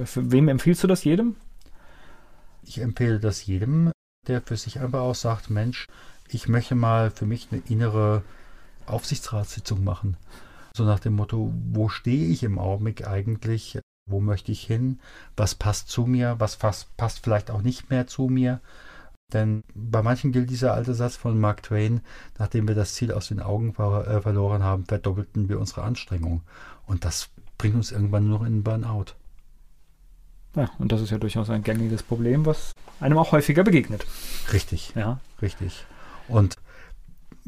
[0.05, 1.35] für wem empfiehlst du das jedem?
[2.63, 3.91] Ich empfehle das jedem,
[4.27, 5.85] der für sich einfach auch sagt, Mensch,
[6.27, 8.23] ich möchte mal für mich eine innere
[8.87, 10.17] Aufsichtsratssitzung machen.
[10.75, 13.79] So nach dem Motto, wo stehe ich im Augenblick eigentlich?
[14.09, 14.99] Wo möchte ich hin?
[15.37, 16.35] Was passt zu mir?
[16.39, 18.59] Was passt vielleicht auch nicht mehr zu mir?
[19.33, 22.01] Denn bei manchen gilt dieser alte Satz von Mark Twain,
[22.39, 26.41] nachdem wir das Ziel aus den Augen ver äh, verloren haben, verdoppelten wir unsere Anstrengung.
[26.87, 29.13] Und das bringt uns irgendwann nur in den Burnout.
[30.55, 34.05] Ja, und das ist ja durchaus ein gängiges Problem, was einem auch häufiger begegnet.
[34.51, 34.93] Richtig.
[34.95, 35.19] Ja.
[35.41, 35.85] Richtig.
[36.27, 36.55] Und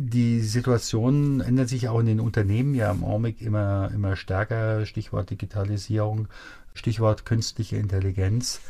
[0.09, 4.85] die Situation ändert sich auch in den Unternehmen ja im Augenblick immer, immer stärker.
[4.85, 6.27] Stichwort Digitalisierung,
[6.73, 8.61] Stichwort künstliche Intelligenz.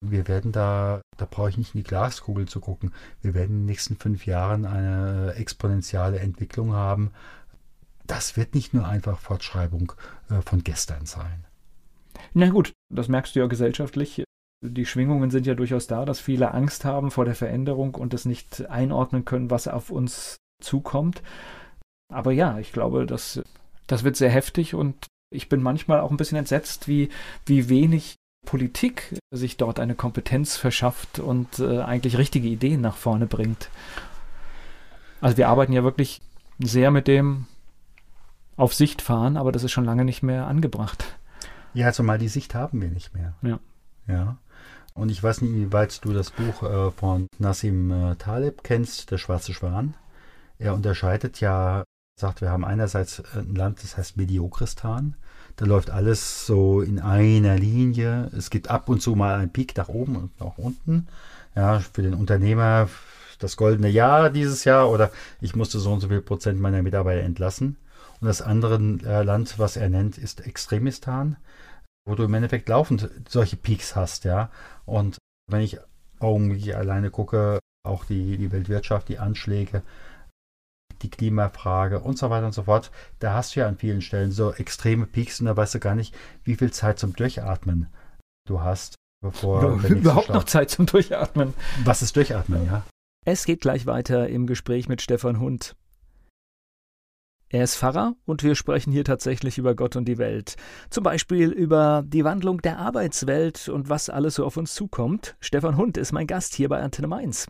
[0.00, 3.58] Wir werden da, da brauche ich nicht in die Glaskugel zu gucken, wir werden in
[3.58, 7.10] den nächsten fünf Jahren eine exponentielle Entwicklung haben.
[8.06, 9.92] Das wird nicht nur einfach Fortschreibung
[10.30, 11.44] äh, von gestern sein.
[12.32, 14.24] Na gut, das merkst du ja gesellschaftlich.
[14.62, 18.24] Die Schwingungen sind ja durchaus da, dass viele Angst haben vor der Veränderung und es
[18.24, 21.22] nicht einordnen können, was auf uns zukommt.
[22.12, 23.42] Aber ja, ich glaube, das,
[23.86, 27.08] das wird sehr heftig und ich bin manchmal auch ein bisschen entsetzt, wie,
[27.46, 33.26] wie wenig Politik sich dort eine Kompetenz verschafft und äh, eigentlich richtige Ideen nach vorne
[33.26, 33.68] bringt.
[35.20, 36.20] Also wir arbeiten ja wirklich
[36.58, 37.46] sehr mit dem
[38.56, 41.16] auf Sicht fahren, aber das ist schon lange nicht mehr angebracht.
[41.74, 43.34] Ja, zumal die Sicht haben wir nicht mehr.
[43.42, 43.60] Ja.
[44.08, 44.36] Ja.
[44.94, 49.10] Und ich weiß nicht, wie weit du das Buch äh, von Nassim äh, Taleb kennst,
[49.10, 49.94] Der schwarze Schwan.
[50.60, 51.84] Er unterscheidet ja,
[52.20, 55.16] sagt, wir haben einerseits ein Land, das heißt Mediokristan.
[55.56, 58.30] Da läuft alles so in einer Linie.
[58.36, 61.08] Es gibt ab und zu mal einen Peak nach oben und nach unten.
[61.56, 62.88] Ja, für den Unternehmer
[63.38, 67.22] das goldene Jahr dieses Jahr oder ich musste so und so viel Prozent meiner Mitarbeiter
[67.22, 67.76] entlassen.
[68.20, 71.36] Und das andere äh, Land, was er nennt, ist Extremistan,
[72.06, 74.50] wo du im Endeffekt laufend solche Peaks hast, ja.
[74.84, 75.16] Und
[75.50, 75.78] wenn ich
[76.18, 79.82] augenblicklich alleine gucke, auch die, die Weltwirtschaft, die Anschläge,
[81.02, 82.90] die Klimafrage und so weiter und so fort.
[83.18, 85.94] Da hast du ja an vielen Stellen so extreme Peaks und da weißt du gar
[85.94, 87.88] nicht, wie viel Zeit zum Durchatmen
[88.46, 91.54] du hast, bevor überhaupt noch Zeit zum Durchatmen.
[91.84, 92.82] Was ist Durchatmen, ja?
[93.26, 95.76] Es geht gleich weiter im Gespräch mit Stefan Hund.
[97.52, 100.54] Er ist Pfarrer und wir sprechen hier tatsächlich über Gott und die Welt.
[100.88, 105.36] Zum Beispiel über die Wandlung der Arbeitswelt und was alles so auf uns zukommt.
[105.40, 107.48] Stefan Hund ist mein Gast hier bei Antenne Mainz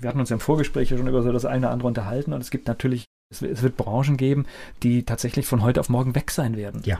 [0.00, 2.40] wir hatten uns im Vorgespräch ja schon über so das eine oder andere unterhalten und
[2.40, 4.46] es gibt natürlich, es wird Branchen geben,
[4.82, 6.82] die tatsächlich von heute auf morgen weg sein werden.
[6.84, 6.98] Ja.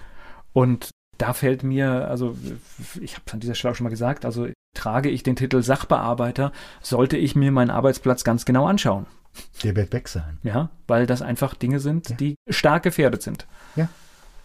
[0.53, 2.36] Und da fällt mir, also
[3.01, 5.62] ich habe es an dieser Stelle auch schon mal gesagt, also trage ich den Titel
[5.62, 9.07] Sachbearbeiter, sollte ich mir meinen Arbeitsplatz ganz genau anschauen.
[9.62, 10.38] Der wird weg sein.
[10.42, 12.16] Ja, weil das einfach Dinge sind, ja.
[12.16, 13.47] die stark gefährdet sind.
[13.76, 13.88] Ja.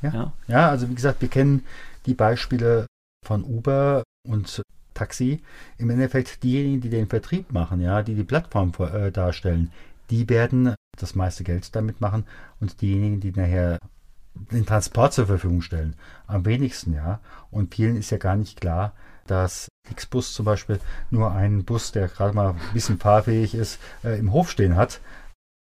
[0.01, 0.13] ja.
[0.13, 0.33] Ja.
[0.47, 1.65] Ja, also wie gesagt, wir kennen
[2.05, 2.87] die Beispiele
[3.25, 4.61] von Uber und
[4.93, 5.41] Taxi
[5.77, 9.71] im Endeffekt diejenigen, die den Vertrieb machen, ja, die die Plattform äh, darstellen,
[10.09, 12.25] die werden das meiste Geld damit machen
[12.59, 13.79] und diejenigen, die nachher
[14.51, 15.95] den Transport zur Verfügung stellen,
[16.27, 17.19] am wenigsten, ja.
[17.49, 18.93] Und vielen ist ja gar nicht klar,
[19.27, 20.79] dass Flixbus zum Beispiel
[21.09, 24.99] nur einen Bus, der gerade mal ein bisschen fahrfähig ist, äh, im Hof stehen hat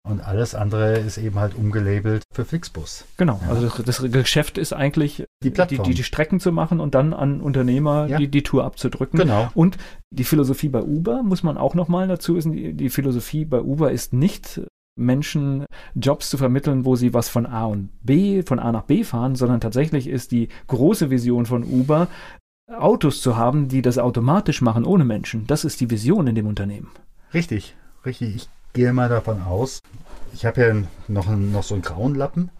[0.06, 3.04] und alles andere ist eben halt umgelabelt für Flixbus.
[3.16, 3.50] Genau, ja.
[3.50, 7.40] also das, das, Geschäft ist eigentlich, die, die, die, Strecken zu machen und dann an
[7.40, 8.18] Unternehmer ja.
[8.18, 9.18] die, die Tour abzudrücken.
[9.18, 9.50] Genau.
[9.54, 9.76] Und
[10.10, 13.92] die Philosophie bei Uber, muss man auch nochmal dazu wissen, die, die Philosophie bei Uber
[13.92, 14.62] ist nicht
[14.96, 19.04] Menschen Jobs zu vermitteln, wo sie was von A und B, von A nach B
[19.04, 22.08] fahren, sondern tatsächlich ist die große Vision von Uber,
[22.68, 25.46] Autos zu haben, die das automatisch machen ohne Menschen.
[25.46, 26.90] Das ist die Vision in dem Unternehmen.
[27.32, 27.74] Richtig,
[28.04, 28.36] richtig.
[28.36, 29.80] Ich gehe mal davon aus,
[30.32, 30.74] ich habe ja
[31.08, 32.50] noch, noch so einen grauen Lappen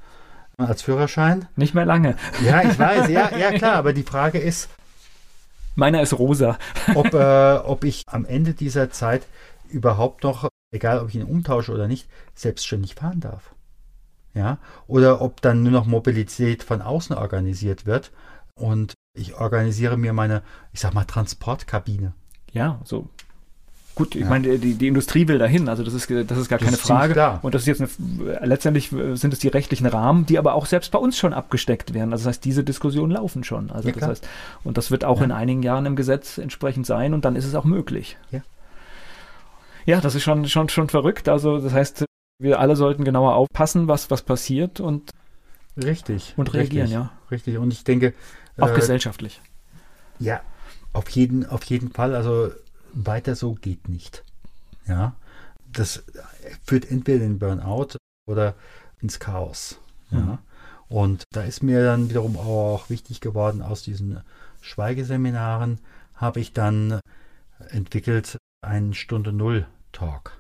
[0.57, 1.47] als Führerschein.
[1.57, 2.17] Nicht mehr lange.
[2.45, 4.69] Ja, ich weiß, ja, ja klar, aber die Frage ist.
[5.75, 6.59] Meiner ist rosa.
[6.95, 9.27] ob, äh, ob ich am Ende dieser Zeit
[9.69, 13.55] überhaupt noch, egal ob ich ihn umtausche oder nicht, selbstständig fahren darf.
[14.35, 18.13] Ja, oder ob dann nur noch Mobilität von außen organisiert wird
[18.55, 20.43] und ich organisiere mir meine,
[20.73, 22.13] ich sag mal, Transportkabine.
[22.53, 23.09] Ja, so
[23.99, 24.29] Gut, ich ja.
[24.29, 26.83] meine, die, die Industrie will dahin, also das ist, das ist gar das keine ist
[26.83, 27.15] Frage.
[27.15, 27.41] Klar.
[27.43, 30.93] Und das ist jetzt eine, letztendlich sind es die rechtlichen Rahmen, die aber auch selbst
[30.93, 32.13] bei uns schon abgesteckt werden.
[32.13, 33.73] Also das heißt, diese Diskussionen laufen schon.
[33.73, 34.29] Also ja, das heißt,
[34.63, 35.25] und das wird auch ja.
[35.25, 38.17] in einigen Jahren im Gesetz entsprechend sein und dann ist es auch möglich.
[38.31, 38.43] Ja.
[39.85, 41.29] Ja, das ist schon, schon, schon verrückt.
[41.29, 42.05] Also das heißt,
[42.39, 45.11] wir alle sollten genauer aufpassen, was, was passiert und
[45.77, 46.35] Richtig.
[46.37, 47.11] Und reagieren, richtig, ja.
[47.33, 47.59] Richtig.
[47.59, 48.15] Und ich denke.
[48.59, 49.41] Auch äh, gesellschaftlich.
[50.21, 50.41] Ja,
[50.93, 52.15] auf jeden, auf jeden Fall.
[52.15, 52.51] Also
[52.93, 54.24] weiter so geht nicht.
[54.86, 55.14] Ja,
[55.72, 56.03] das
[56.64, 58.55] führt entweder in Burnout oder
[59.01, 59.78] ins Chaos.
[60.11, 60.18] Ja.
[60.18, 60.39] Mhm.
[60.89, 64.22] Und da ist mir dann wiederum auch wichtig geworden, aus diesen
[64.62, 65.80] Schweigeseminaren
[66.14, 67.01] habe ich dann
[67.68, 70.32] entwickelt einen Stunde Null Talk.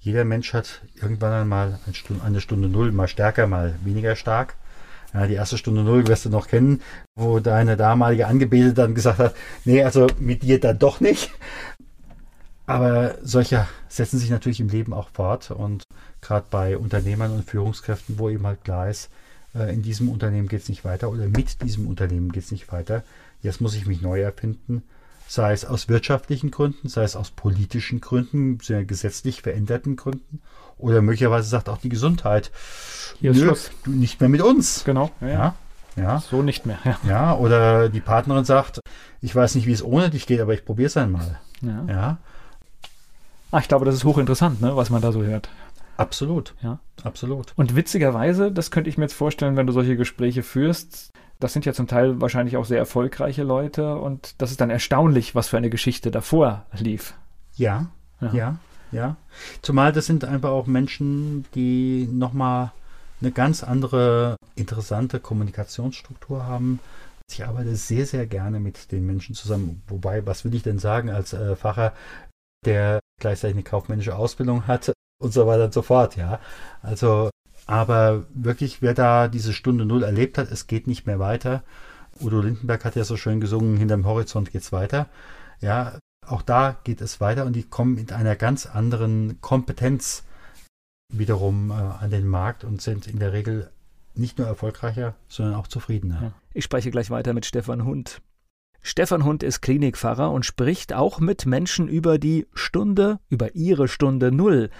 [0.00, 4.56] Jeder Mensch hat irgendwann einmal eine Stunde, eine Stunde Null, mal stärker, mal weniger stark.
[5.14, 6.80] Ja, die erste Stunde Null wirst du noch kennen,
[7.14, 9.34] wo deine damalige Angebetete dann gesagt hat,
[9.64, 11.30] nee, also mit dir dann doch nicht.
[12.66, 15.82] Aber solche setzen sich natürlich im Leben auch fort und
[16.20, 19.10] gerade bei Unternehmern und Führungskräften, wo eben halt klar ist,
[19.54, 22.70] äh, in diesem Unternehmen geht es nicht weiter oder mit diesem Unternehmen geht es nicht
[22.72, 23.02] weiter.
[23.42, 24.82] Jetzt muss ich mich neu erfinden,
[25.32, 30.42] sei es aus wirtschaftlichen Gründen, sei es aus politischen Gründen, sehr gesetzlich veränderten Gründen
[30.76, 32.50] oder möglicherweise sagt auch die Gesundheit,
[33.18, 33.70] hier Nö, Schluss.
[33.86, 34.84] nicht mehr mit uns.
[34.84, 35.10] Genau.
[35.22, 35.54] Ja, ja.
[35.96, 36.20] ja.
[36.20, 36.78] So nicht mehr.
[36.84, 36.98] Ja.
[37.08, 38.80] ja, oder die Partnerin sagt,
[39.22, 41.40] ich weiß nicht, wie es ohne dich geht, aber ich probiere es einmal.
[41.62, 41.84] Ja.
[41.88, 42.18] ja.
[43.52, 45.48] Ach, ich glaube, das ist hochinteressant, ne, was man da so hört.
[45.96, 46.54] Absolut.
[46.60, 46.78] Ja.
[47.04, 47.54] Absolut.
[47.56, 51.12] Und witzigerweise, das könnte ich mir jetzt vorstellen, wenn du solche Gespräche führst,
[51.42, 55.34] das sind ja zum Teil wahrscheinlich auch sehr erfolgreiche Leute und das ist dann erstaunlich,
[55.34, 57.14] was für eine Geschichte davor lief.
[57.56, 57.86] Ja,
[58.20, 58.58] ja, ja.
[58.92, 59.16] ja.
[59.60, 62.72] Zumal das sind einfach auch Menschen, die nochmal
[63.20, 66.78] eine ganz andere interessante Kommunikationsstruktur haben.
[67.28, 69.82] Ich arbeite sehr, sehr gerne mit den Menschen zusammen.
[69.88, 71.92] Wobei, was will ich denn sagen als äh, Facher,
[72.64, 76.40] der gleichzeitig eine kaufmännische Ausbildung hat und so weiter und so fort, ja.
[76.82, 77.30] Also,
[77.66, 81.62] aber wirklich, wer da diese Stunde Null erlebt hat, es geht nicht mehr weiter.
[82.20, 85.08] Udo Lindenberg hat ja so schön gesungen, hinterm Horizont geht's weiter.
[85.60, 90.24] Ja, auch da geht es weiter und die kommen mit einer ganz anderen Kompetenz
[91.12, 93.70] wiederum äh, an den Markt und sind in der Regel
[94.14, 96.32] nicht nur erfolgreicher, sondern auch zufriedener.
[96.52, 98.20] Ich spreche gleich weiter mit Stefan Hund.
[98.82, 104.32] Stefan Hund ist Klinikpfarrer und spricht auch mit Menschen über die Stunde, über ihre Stunde
[104.32, 104.70] Null.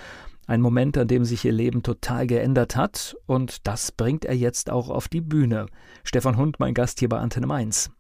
[0.53, 4.69] Ein Moment, an dem sich ihr Leben total geändert hat, und das bringt er jetzt
[4.69, 5.65] auch auf die Bühne.
[6.05, 7.91] Stefan Hund, mein Gast hier bei Antenne Mainz.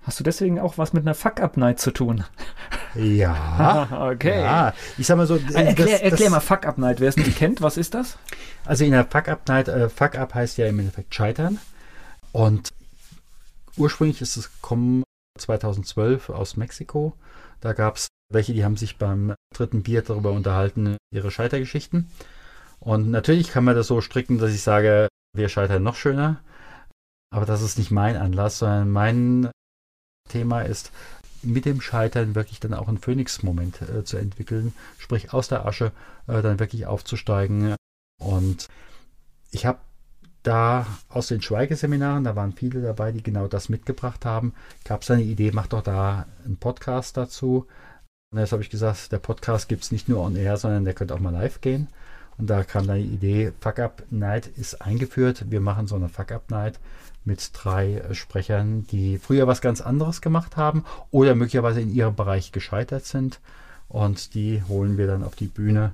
[0.00, 2.24] Hast du deswegen auch was mit einer Fuck-Up-Night zu tun?
[2.94, 4.08] Ja.
[4.10, 4.40] okay.
[4.40, 4.72] Ja.
[4.96, 5.36] Ich sag mal so.
[5.36, 7.00] Äh, erklär, das, erklär mal Fuck-Up-Night.
[7.00, 8.16] Wer es nicht kennt, was ist das?
[8.64, 11.58] Also in der Fuck-Up-Night, äh, Fuck-Up heißt ja im Endeffekt scheitern.
[12.32, 12.70] Und
[13.76, 15.02] ursprünglich ist es gekommen
[15.38, 17.12] 2012 aus Mexiko.
[17.60, 22.10] Da gab es welche, die haben sich beim dritten Bier darüber unterhalten, ihre Scheitergeschichten.
[22.80, 26.40] Und natürlich kann man das so stricken, dass ich sage, wir scheitern noch schöner.
[27.30, 29.50] Aber das ist nicht mein Anlass, sondern mein
[30.28, 30.92] Thema ist,
[31.42, 35.92] mit dem Scheitern wirklich dann auch einen Phoenix-Moment äh, zu entwickeln, sprich aus der Asche
[36.26, 37.76] äh, dann wirklich aufzusteigen.
[38.20, 38.68] Und
[39.50, 39.78] ich habe
[40.42, 44.54] da aus den Schweigeseminaren, da waren viele dabei, die genau das mitgebracht haben,
[44.84, 47.66] gab es eine Idee, mach doch da einen Podcast dazu.
[48.30, 50.94] Und jetzt habe ich gesagt, der Podcast gibt es nicht nur on air, sondern der
[50.94, 51.88] könnte auch mal live gehen.
[52.36, 55.50] Und da kam dann die Idee, Fuck Up Night ist eingeführt.
[55.50, 56.78] Wir machen so eine Fuck Up Night
[57.24, 62.14] mit drei äh, Sprechern, die früher was ganz anderes gemacht haben oder möglicherweise in ihrem
[62.14, 63.40] Bereich gescheitert sind.
[63.88, 65.92] Und die holen wir dann auf die Bühne.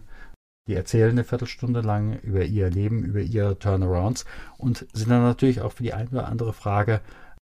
[0.67, 4.25] Die erzählen eine Viertelstunde lang über ihr Leben, über ihre Turnarounds
[4.57, 7.01] und sind dann natürlich auch für die eine oder andere Frage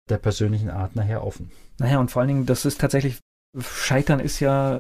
[0.10, 1.50] der persönlichen Art nachher offen.
[1.80, 3.20] Naja, und vor allen Dingen, das ist tatsächlich,
[3.60, 4.80] Scheitern ist ja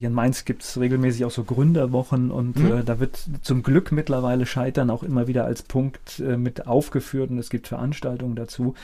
[0.00, 2.78] hier in Mainz gibt es regelmäßig auch so Gründerwochen und mhm.
[2.78, 7.30] äh, da wird zum Glück mittlerweile Scheitern auch immer wieder als Punkt äh, mit aufgeführt
[7.30, 8.74] und es gibt Veranstaltungen dazu,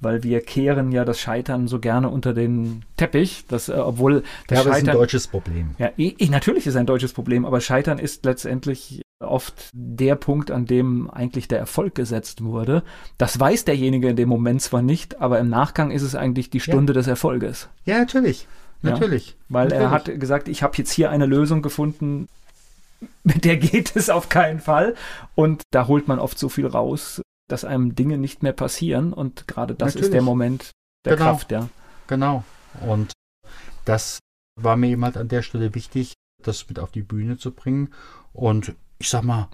[0.00, 4.58] weil wir kehren ja das Scheitern so gerne unter den Teppich, dass, äh, obwohl das
[4.58, 5.70] ja, Scheitern, ist ein deutsches Problem.
[5.78, 10.66] Ja, ich, natürlich ist ein deutsches Problem, aber Scheitern ist letztendlich oft der Punkt, an
[10.66, 12.82] dem eigentlich der Erfolg gesetzt wurde.
[13.18, 16.60] Das weiß derjenige in dem Moment zwar nicht, aber im Nachgang ist es eigentlich die
[16.60, 16.98] Stunde ja.
[16.98, 17.68] des Erfolges.
[17.84, 18.46] Ja, natürlich.
[18.82, 19.36] Natürlich.
[19.48, 19.82] Weil Natürlich.
[19.82, 22.28] er hat gesagt, ich habe jetzt hier eine Lösung gefunden,
[23.24, 24.94] mit der geht es auf keinen Fall.
[25.34, 29.12] Und da holt man oft so viel raus, dass einem Dinge nicht mehr passieren.
[29.12, 30.06] Und gerade das Natürlich.
[30.06, 30.70] ist der Moment
[31.04, 31.30] der genau.
[31.30, 31.68] Kraft, ja.
[32.06, 32.44] Genau.
[32.86, 33.12] Und
[33.84, 34.18] das
[34.60, 37.92] war mir eben halt an der Stelle wichtig, das mit auf die Bühne zu bringen.
[38.32, 39.48] Und ich sag mal,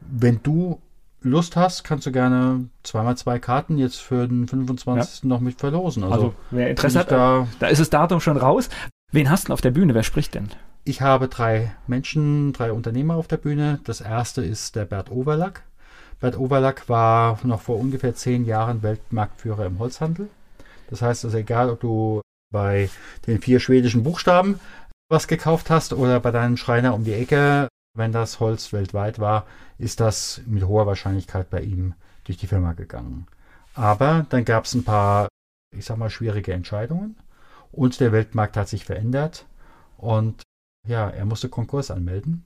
[0.00, 0.80] wenn du
[1.22, 5.22] Lust hast, kannst du gerne zweimal zwei Karten jetzt für den 25.
[5.22, 5.28] Ja.
[5.28, 6.04] noch mit verlosen.
[6.04, 8.68] Also, also wer Interesse hat, da, da ist das Datum schon raus.
[9.12, 9.94] Wen hast du auf der Bühne?
[9.94, 10.48] Wer spricht denn?
[10.84, 13.80] Ich habe drei Menschen, drei Unternehmer auf der Bühne.
[13.84, 15.62] Das erste ist der Bert Overlack.
[16.20, 20.28] Bert Overlack war noch vor ungefähr zehn Jahren Weltmarktführer im Holzhandel.
[20.90, 22.20] Das heißt also, egal ob du
[22.52, 22.90] bei
[23.26, 24.60] den vier schwedischen Buchstaben
[25.10, 27.68] was gekauft hast oder bei deinem Schreiner um die Ecke,
[27.98, 29.46] wenn das Holz weltweit war,
[29.76, 31.94] ist das mit hoher Wahrscheinlichkeit bei ihm
[32.24, 33.26] durch die Firma gegangen.
[33.74, 35.28] Aber dann gab es ein paar,
[35.76, 37.16] ich sag mal, schwierige Entscheidungen
[37.72, 39.46] und der Weltmarkt hat sich verändert
[39.96, 40.42] und
[40.86, 42.44] ja, er musste Konkurs anmelden.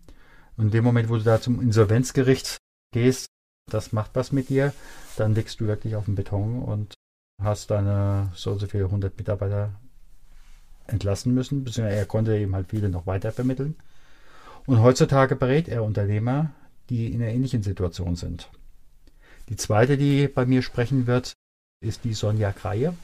[0.57, 2.59] Und in dem Moment, wo du da zum Insolvenzgericht
[2.92, 3.26] gehst,
[3.70, 4.72] das macht was mit dir,
[5.16, 6.94] dann legst du wirklich auf den Beton und
[7.40, 9.72] hast deine so und so viele 100 Mitarbeiter
[10.86, 13.76] entlassen müssen, beziehungsweise er konnte eben halt viele noch weiter vermitteln.
[14.66, 16.50] Und heutzutage berät er Unternehmer,
[16.88, 18.48] die in einer ähnlichen Situation sind.
[19.48, 21.32] Die zweite, die bei mir sprechen wird,
[21.80, 22.94] ist die Sonja Kreie.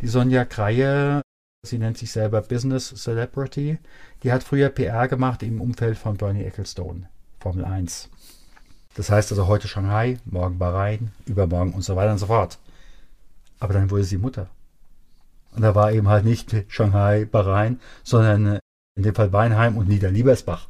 [0.00, 1.20] Die Sonja Kreie,
[1.64, 3.78] sie nennt sich selber Business Celebrity,
[4.22, 7.08] die hat früher PR gemacht im Umfeld von Bernie Ecclestone,
[7.40, 8.08] Formel 1.
[8.94, 12.58] Das heißt also heute Shanghai, morgen Bahrain, übermorgen und so weiter und so fort.
[13.60, 14.48] Aber dann wurde sie Mutter.
[15.54, 18.58] Und da war eben halt nicht Shanghai, Bahrain, sondern
[18.96, 20.68] in dem Fall Weinheim und Niederliebersbach.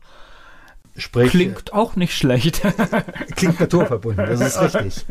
[0.96, 2.62] Sprich, klingt auch nicht schlecht.
[3.36, 5.06] klingt naturverbunden, das ist richtig.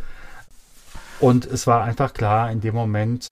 [1.19, 3.27] Und es war einfach klar, in dem Moment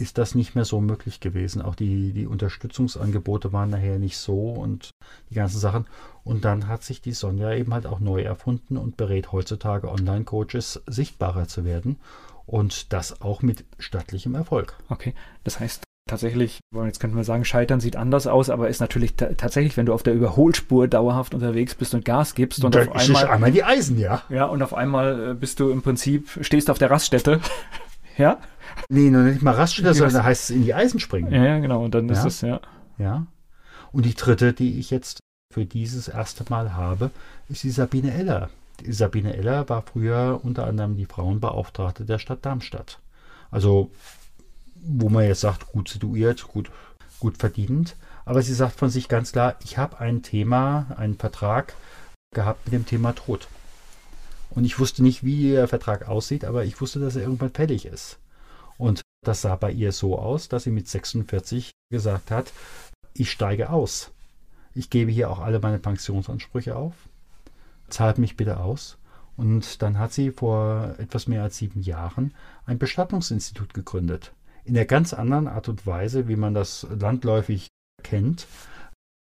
[0.00, 1.60] ist das nicht mehr so möglich gewesen.
[1.62, 4.90] Auch die, die Unterstützungsangebote waren nachher nicht so und
[5.28, 5.86] die ganzen Sachen.
[6.24, 10.82] Und dann hat sich die Sonja eben halt auch neu erfunden und berät heutzutage Online-Coaches
[10.86, 11.98] sichtbarer zu werden.
[12.46, 14.76] Und das auch mit stattlichem Erfolg.
[14.88, 15.14] Okay,
[15.44, 19.76] das heißt, tatsächlich, jetzt könnten wir sagen, Scheitern sieht anders aus, aber ist natürlich tatsächlich,
[19.76, 23.26] wenn du auf der Überholspur dauerhaft unterwegs bist und Gas gibst und da auf einmal,
[23.28, 24.22] einmal die Eisen, ja.
[24.28, 27.40] Ja, und auf einmal äh, bist du im Prinzip, stehst auf der Raststätte,
[28.18, 28.38] ja.
[28.88, 31.32] Nee, noch nicht mal Raststätte, sondern da heißt es in die Eisen springen.
[31.32, 32.14] Ja, genau, und dann ja.
[32.14, 32.60] ist es, ja.
[32.98, 33.26] Ja.
[33.92, 35.20] Und die dritte, die ich jetzt
[35.52, 37.10] für dieses erste Mal habe,
[37.48, 38.50] ist die Sabine Eller.
[38.80, 43.00] Die Sabine Eller war früher unter anderem die Frauenbeauftragte der Stadt Darmstadt.
[43.50, 43.90] Also
[44.82, 46.70] wo man jetzt sagt, gut situiert, gut,
[47.18, 47.96] gut verdient.
[48.24, 51.74] Aber sie sagt von sich ganz klar, ich habe ein Thema, einen Vertrag
[52.32, 53.48] gehabt mit dem Thema Tod.
[54.50, 57.86] Und ich wusste nicht, wie der Vertrag aussieht, aber ich wusste, dass er irgendwann fällig
[57.86, 58.18] ist.
[58.78, 62.52] Und das sah bei ihr so aus, dass sie mit 46 gesagt hat,
[63.14, 64.10] ich steige aus.
[64.74, 66.94] Ich gebe hier auch alle meine Pensionsansprüche auf.
[67.88, 68.96] Zahlt mich bitte aus.
[69.36, 72.34] Und dann hat sie vor etwas mehr als sieben Jahren
[72.66, 74.32] ein Bestattungsinstitut gegründet
[74.70, 77.66] in der ganz anderen Art und Weise, wie man das landläufig
[78.04, 78.46] kennt,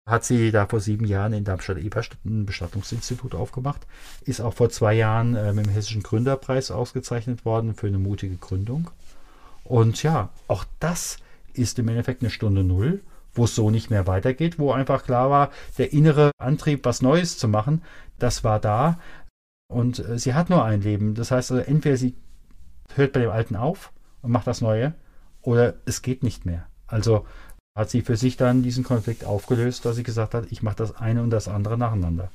[0.08, 3.86] hat sie da vor sieben Jahren in Darmstadt-Eberstadt ein Bestattungsinstitut aufgemacht,
[4.24, 8.36] ist auch vor zwei Jahren äh, mit dem Hessischen Gründerpreis ausgezeichnet worden für eine mutige
[8.36, 8.90] Gründung.
[9.64, 11.18] Und ja, auch das
[11.52, 13.02] ist im Endeffekt eine Stunde Null,
[13.34, 17.36] wo es so nicht mehr weitergeht, wo einfach klar war, der innere Antrieb, was Neues
[17.36, 17.82] zu machen,
[18.18, 18.98] das war da.
[19.70, 21.14] Und äh, sie hat nur ein Leben.
[21.14, 22.14] Das heißt, also, entweder sie
[22.94, 23.92] hört bei dem Alten auf
[24.22, 24.94] und macht das Neue,
[25.44, 26.66] oder es geht nicht mehr.
[26.86, 27.26] Also
[27.76, 30.96] hat sie für sich dann diesen Konflikt aufgelöst, dass sie gesagt hat, ich mache das
[30.96, 32.30] eine und das andere nacheinander.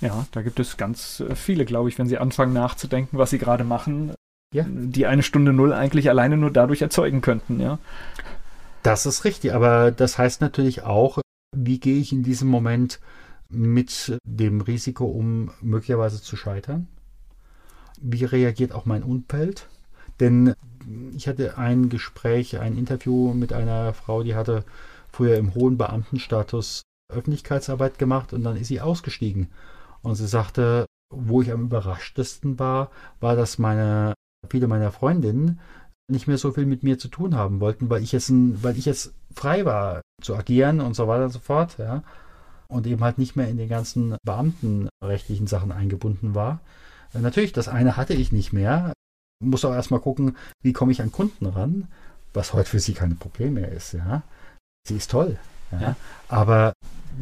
[0.00, 3.38] Ja, da gibt es ganz äh, viele, glaube ich, wenn sie anfangen nachzudenken, was sie
[3.38, 4.12] gerade machen,
[4.52, 4.66] ja.
[4.68, 7.78] die eine Stunde Null eigentlich alleine nur dadurch erzeugen könnten, ja.
[8.82, 11.20] Das ist richtig, aber das heißt natürlich auch,
[11.56, 12.98] wie gehe ich in diesem Moment
[13.48, 16.88] mit dem Risiko um, möglicherweise zu scheitern?
[18.00, 19.68] Wie reagiert auch mein Umfeld?
[20.18, 20.54] Denn
[21.14, 24.64] ich hatte ein Gespräch, ein Interview mit einer Frau, die hatte
[25.10, 29.48] früher im hohen Beamtenstatus Öffentlichkeitsarbeit gemacht und dann ist sie ausgestiegen.
[30.02, 34.14] Und sie sagte, wo ich am überraschtesten war, war, dass meine,
[34.48, 35.60] viele meiner Freundinnen
[36.10, 38.86] nicht mehr so viel mit mir zu tun haben wollten, weil ich jetzt, weil ich
[38.86, 42.02] jetzt frei war zu agieren und so weiter und so fort, ja.
[42.68, 46.60] Und eben halt nicht mehr in den ganzen beamtenrechtlichen Sachen eingebunden war.
[47.12, 48.94] Natürlich, das eine hatte ich nicht mehr
[49.42, 51.88] muss auch erstmal gucken, wie komme ich an Kunden ran,
[52.32, 53.92] was heute für sie kein Problem mehr ist.
[53.92, 54.22] Ja?
[54.86, 55.38] Sie ist toll.
[55.70, 55.80] Ja?
[55.80, 55.96] ja.
[56.28, 56.72] Aber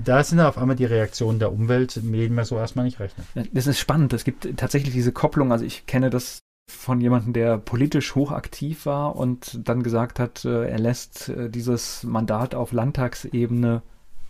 [0.04, 3.26] da sind auf einmal die Reaktionen der Umwelt, mit denen man so erstmal nicht rechnet.
[3.52, 4.12] Das ist spannend.
[4.12, 5.52] Es gibt tatsächlich diese Kopplung.
[5.52, 6.40] Also ich kenne das
[6.70, 12.04] von jemandem, der politisch hochaktiv war und dann gesagt hat, äh, er lässt äh, dieses
[12.04, 13.82] Mandat auf Landtagsebene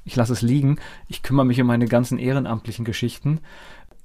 [0.04, 0.78] ich lasse es liegen,
[1.08, 3.40] ich kümmere mich um meine ganzen ehrenamtlichen Geschichten.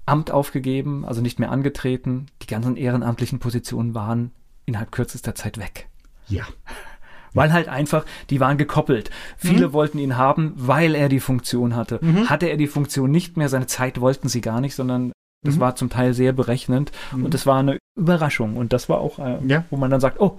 [0.06, 2.28] Amt aufgegeben, also nicht mehr angetreten.
[2.41, 4.32] Die ganzen ehrenamtlichen Positionen waren
[4.66, 5.88] innerhalb kürzester Zeit weg.
[6.28, 6.43] Ja.
[7.34, 9.12] Weil halt einfach, die waren gekoppelt.
[9.36, 9.74] Viele mhm.
[9.74, 11.99] wollten ihn haben, weil er die Funktion hatte.
[12.01, 12.30] Mhm.
[12.30, 15.12] Hatte er die Funktion nicht mehr, seine Zeit wollten sie gar nicht, sondern
[15.43, 15.60] das mhm.
[15.60, 17.26] war zum Teil sehr berechnend mhm.
[17.26, 18.56] und das war eine Überraschung.
[18.56, 19.66] Und das war auch, äh, ja.
[19.70, 20.38] wo man dann sagt, oh,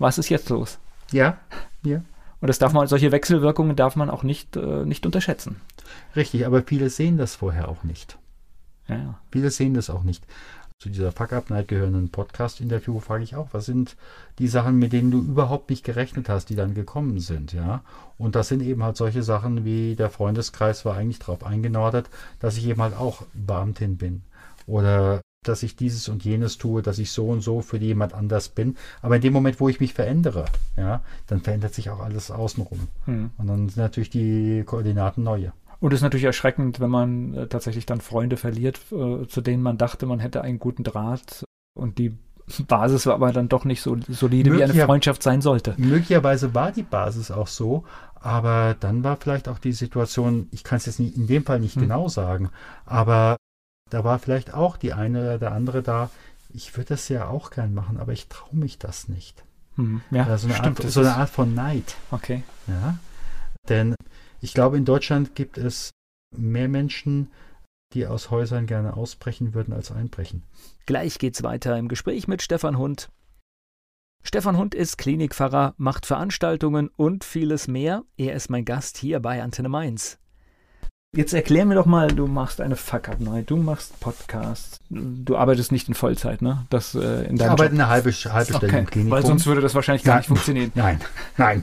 [0.00, 0.80] was ist jetzt los?
[1.12, 1.38] Ja,
[1.84, 2.02] ja.
[2.40, 5.60] Und das darf man, solche Wechselwirkungen darf man auch nicht, äh, nicht unterschätzen.
[6.16, 8.18] Richtig, aber viele sehen das vorher auch nicht.
[8.88, 9.18] Ja.
[9.30, 10.24] Viele sehen das auch nicht.
[10.78, 13.96] Zu dieser Fuck-Up-Night gehörenden Podcast-Interview frage ich auch, was sind
[14.38, 17.82] die Sachen, mit denen du überhaupt nicht gerechnet hast, die dann gekommen sind, ja?
[18.18, 22.10] Und das sind eben halt solche Sachen wie der Freundeskreis war eigentlich darauf eingenordet,
[22.40, 24.22] dass ich eben halt auch Beamtin bin.
[24.66, 28.48] Oder dass ich dieses und jenes tue, dass ich so und so für jemand anders
[28.48, 28.76] bin.
[29.02, 32.88] Aber in dem Moment, wo ich mich verändere, ja, dann verändert sich auch alles außenrum.
[33.04, 33.30] Hm.
[33.36, 35.52] Und dann sind natürlich die Koordinaten neue.
[35.84, 39.62] Und es ist natürlich erschreckend, wenn man äh, tatsächlich dann Freunde verliert, äh, zu denen
[39.62, 42.16] man dachte, man hätte einen guten Draht und die
[42.68, 45.74] Basis war aber dann doch nicht so solide, wie eine Freundschaft sein sollte.
[45.76, 50.78] Möglicherweise war die Basis auch so, aber dann war vielleicht auch die Situation, ich kann
[50.78, 51.82] es jetzt nicht, in dem Fall nicht hm.
[51.82, 52.48] genau sagen,
[52.86, 53.36] aber
[53.90, 56.08] da war vielleicht auch die eine oder der andere da,
[56.48, 59.44] ich würde das ja auch gern machen, aber ich traue mich das nicht.
[59.76, 60.00] Hm.
[60.10, 61.96] Ja, also eine, stimmt, Art, so eine Art von Neid.
[62.10, 62.42] Okay.
[62.68, 62.96] Ja,
[63.68, 63.94] denn
[64.44, 65.92] ich glaube, in Deutschland gibt es
[66.30, 67.30] mehr Menschen,
[67.94, 70.42] die aus Häusern gerne ausbrechen würden als einbrechen.
[70.84, 73.10] Gleich geht's weiter im Gespräch mit Stefan Hund.
[74.22, 78.04] Stefan Hund ist Klinikpfarrer, macht Veranstaltungen und vieles mehr.
[78.18, 80.18] Er ist mein Gast hier bei Antenne Mainz.
[81.16, 85.88] Jetzt erklär mir doch mal, du machst eine Fuck-Up-Night, du machst Podcasts, du arbeitest nicht
[85.88, 86.66] in Vollzeit, ne?
[86.70, 87.80] Das, äh, in ich arbeite Job.
[87.80, 89.10] eine halbe, halbe Stelle okay, im Klinikum.
[89.12, 90.72] Weil sonst würde das wahrscheinlich gar nein, nicht funktionieren.
[90.74, 91.00] Nein,
[91.36, 91.62] nein,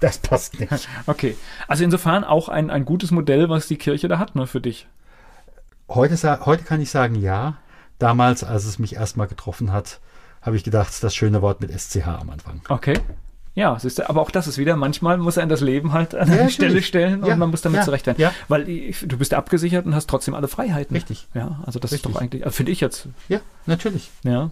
[0.00, 0.88] das passt nicht.
[1.06, 1.36] Okay,
[1.68, 4.88] also insofern auch ein, ein gutes Modell, was die Kirche da hat, ne, für dich.
[5.88, 7.58] Heute, heute kann ich sagen, ja.
[7.98, 10.00] Damals, als es mich erstmal getroffen hat,
[10.40, 12.60] habe ich gedacht, das schöne Wort mit SCH am Anfang.
[12.68, 12.98] Okay.
[13.54, 16.30] Ja, siehst du, aber auch das ist wieder, manchmal muss ein das Leben halt an
[16.32, 18.20] ja, die Stelle stellen und ja, man muss damit ja, zurecht werden.
[18.20, 18.32] Ja.
[18.48, 20.96] Weil du bist abgesichert und hast trotzdem alle Freiheiten.
[20.96, 21.28] Richtig.
[21.34, 22.10] Ja, also das Richtig.
[22.10, 23.08] ist doch eigentlich, also finde ich jetzt.
[23.28, 24.10] Ja, natürlich.
[24.22, 24.50] Ja.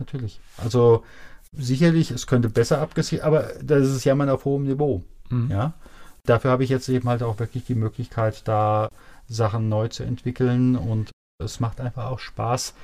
[0.00, 0.40] Natürlich.
[0.56, 1.04] Also
[1.52, 5.04] sicherlich, es könnte besser abgesichert, aber das ist Jammern auf hohem Niveau.
[5.30, 5.50] Mhm.
[5.50, 5.74] Ja.
[6.24, 8.88] Dafür habe ich jetzt eben halt auch wirklich die Möglichkeit, da
[9.28, 11.10] Sachen neu zu entwickeln und
[11.42, 12.74] es macht einfach auch Spaß,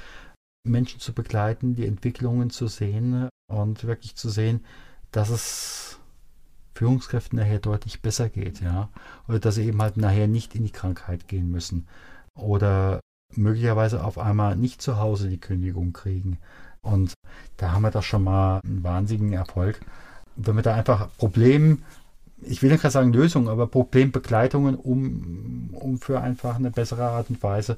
[0.64, 4.64] Menschen zu begleiten, die Entwicklungen zu sehen und wirklich zu sehen,
[5.10, 5.98] dass es
[6.74, 8.88] Führungskräften nachher deutlich besser geht, ja.
[9.28, 11.86] Oder dass sie eben halt nachher nicht in die Krankheit gehen müssen.
[12.34, 13.00] Oder
[13.36, 16.38] möglicherweise auf einmal nicht zu Hause die Kündigung kriegen.
[16.82, 17.14] Und
[17.56, 19.80] da haben wir doch schon mal einen wahnsinnigen Erfolg.
[20.36, 21.82] Wenn wir da einfach Problem,
[22.42, 27.28] ich will nicht gerade sagen Lösungen, aber Problembegleitungen, um, um für einfach eine bessere Art
[27.28, 27.76] und Weise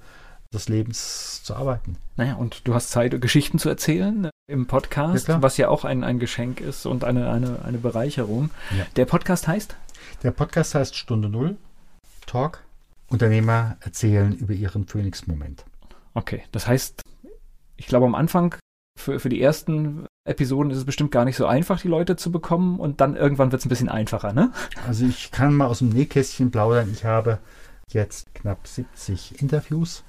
[0.52, 1.96] des Lebens zu arbeiten.
[2.16, 6.04] Naja, und du hast Zeit, Geschichten zu erzählen im Podcast, ja, was ja auch ein,
[6.04, 8.50] ein Geschenk ist und eine, eine, eine Bereicherung.
[8.76, 8.86] Ja.
[8.96, 9.76] Der Podcast heißt?
[10.22, 11.56] Der Podcast heißt Stunde Null
[12.26, 12.62] Talk.
[13.08, 15.64] Unternehmer erzählen über ihren Phoenix-Moment.
[16.14, 17.02] Okay, das heißt,
[17.76, 18.54] ich glaube am Anfang
[18.98, 22.30] für, für die ersten Episoden ist es bestimmt gar nicht so einfach, die Leute zu
[22.30, 24.52] bekommen und dann irgendwann wird es ein bisschen einfacher, ne?
[24.86, 26.90] Also ich kann mal aus dem Nähkästchen plaudern.
[26.92, 27.38] Ich habe
[27.90, 30.04] jetzt knapp 70 Interviews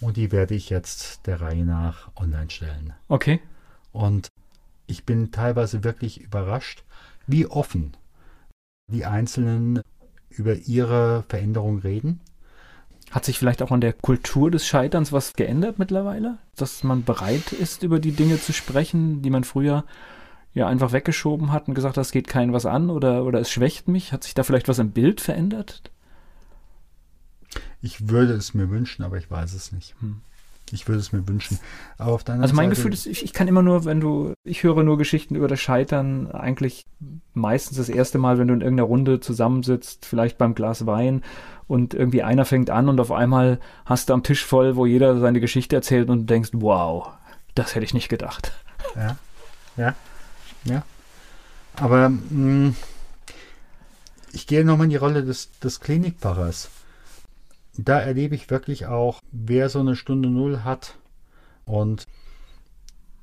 [0.00, 2.94] und die werde ich jetzt der Reihe nach online stellen.
[3.08, 3.40] Okay.
[3.92, 4.28] Und
[4.86, 6.84] ich bin teilweise wirklich überrascht,
[7.26, 7.96] wie offen
[8.90, 9.82] die Einzelnen
[10.30, 12.20] über ihre Veränderung reden.
[13.10, 16.38] Hat sich vielleicht auch an der Kultur des Scheiterns was geändert mittlerweile?
[16.56, 19.84] Dass man bereit ist, über die Dinge zu sprechen, die man früher
[20.54, 23.88] ja einfach weggeschoben hat und gesagt, das geht keinen was an oder, oder es schwächt
[23.88, 24.12] mich?
[24.12, 25.82] Hat sich da vielleicht was im Bild verändert?
[27.82, 29.94] Ich würde es mir wünschen, aber ich weiß es nicht.
[30.00, 30.20] Hm.
[30.72, 31.58] Ich würde es mir wünschen.
[31.98, 34.34] Aber auf deiner Also mein Seite Gefühl ist, ich, ich, kann immer nur, wenn du,
[34.44, 36.86] ich höre nur Geschichten über das Scheitern, eigentlich
[37.34, 41.22] meistens das erste Mal, wenn du in irgendeiner Runde zusammensitzt, vielleicht beim Glas Wein
[41.66, 45.18] und irgendwie einer fängt an und auf einmal hast du am Tisch voll, wo jeder
[45.18, 47.08] seine Geschichte erzählt und du denkst, wow,
[47.54, 48.52] das hätte ich nicht gedacht.
[48.94, 49.16] Ja,
[49.76, 49.94] ja,
[50.64, 50.82] ja.
[51.76, 52.76] Aber mh, hm,
[54.32, 56.70] ich gehe nochmal in die Rolle des, des Klinikpfarrers
[57.76, 60.96] da erlebe ich wirklich auch, wer so eine Stunde Null hat
[61.64, 62.06] und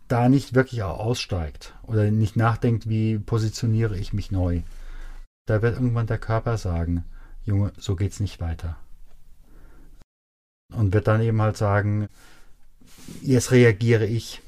[0.08, 4.62] da nicht wirklich auch aussteigt oder nicht nachdenkt, wie positioniere ich mich neu.
[5.45, 7.04] Da wird irgendwann der Körper sagen,
[7.43, 8.78] Junge, so geht's nicht weiter.
[10.74, 12.08] Und wird dann eben halt sagen,
[13.22, 14.41] jetzt reagiere ich.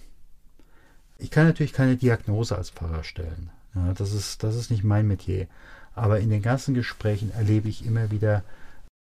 [1.17, 3.49] Ich kann natürlich keine Diagnose als Pfarrer stellen.
[3.75, 5.47] Ja, das, ist, das ist nicht mein Metier.
[5.95, 8.43] Aber in den ganzen Gesprächen erlebe ich immer wieder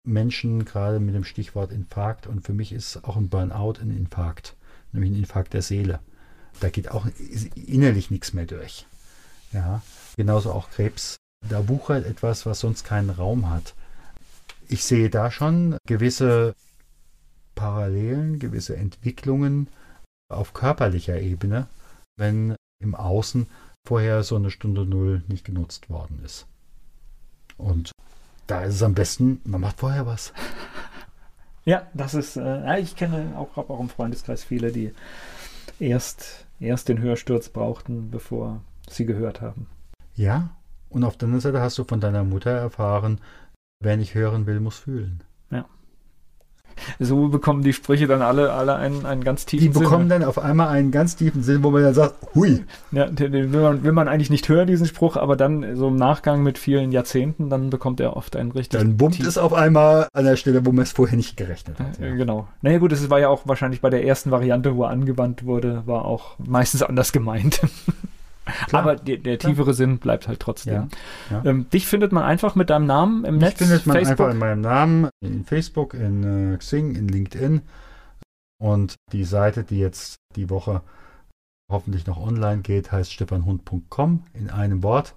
[0.04, 2.28] Menschen, gerade mit dem Stichwort Infarkt.
[2.28, 4.56] Und für mich ist auch ein Burnout ein Infarkt,
[4.92, 6.00] nämlich ein Infarkt der Seele.
[6.60, 7.08] Da geht auch
[7.56, 8.86] innerlich nichts mehr durch.
[9.54, 9.82] Ja,
[10.16, 11.18] genauso auch Krebs.
[11.48, 13.74] Da wuchert etwas, was sonst keinen Raum hat.
[14.68, 16.56] Ich sehe da schon gewisse
[17.56, 19.68] Parallelen, gewisse Entwicklungen
[20.30, 21.68] auf körperlicher Ebene,
[22.18, 23.48] wenn im Außen
[23.86, 26.48] vorher so eine Stunde Null nicht genutzt worden ist.
[27.58, 27.92] Und
[28.52, 30.34] da ist es am besten, man macht vorher was.
[31.64, 34.96] Ja, das ist, äh, ich kenne auch, auch im Freundeskreis viele, die
[35.80, 39.68] erst, erst den Hörsturz brauchten, bevor sie gehört haben.
[40.16, 40.50] Ja,
[40.90, 43.22] und auf der anderen Seite hast du von deiner Mutter erfahren,
[43.80, 45.22] wer nicht hören will, muss fühlen.
[47.00, 49.74] So bekommen die Sprüche dann alle, alle einen, einen ganz tiefen Sinn.
[49.74, 50.22] Die bekommen Sinn.
[50.22, 52.64] dann auf einmal einen ganz tiefen Sinn, wo man dann sagt, hui.
[52.92, 55.88] Ja, den, den will, man, will man eigentlich nicht hören, diesen Spruch, aber dann so
[55.88, 58.80] im Nachgang mit vielen Jahrzehnten, dann bekommt er oft einen richtig.
[58.80, 62.00] Dann bummt es auf einmal an der Stelle, wo man es vorher nicht gerechnet hat.
[62.00, 62.14] Ja.
[62.16, 62.48] Genau.
[62.62, 65.84] Naja gut, es war ja auch wahrscheinlich bei der ersten Variante, wo er angewandt wurde,
[65.86, 67.62] war auch meistens anders gemeint.
[68.68, 69.74] Klar, Aber die, der tiefere.
[69.74, 70.74] Sinn bleibt halt trotzdem.
[70.74, 70.88] Ja,
[71.30, 71.46] ja.
[71.46, 73.58] Ähm, dich findet man einfach mit deinem Namen im Netz?
[73.58, 74.20] Dich findet man Facebook?
[74.20, 77.62] einfach in meinem Namen, in Facebook, in äh, Xing, in LinkedIn.
[78.62, 80.82] Und die Seite, die jetzt die Woche
[81.72, 85.16] hoffentlich noch online geht, heißt stefanhund.com in einem Wort.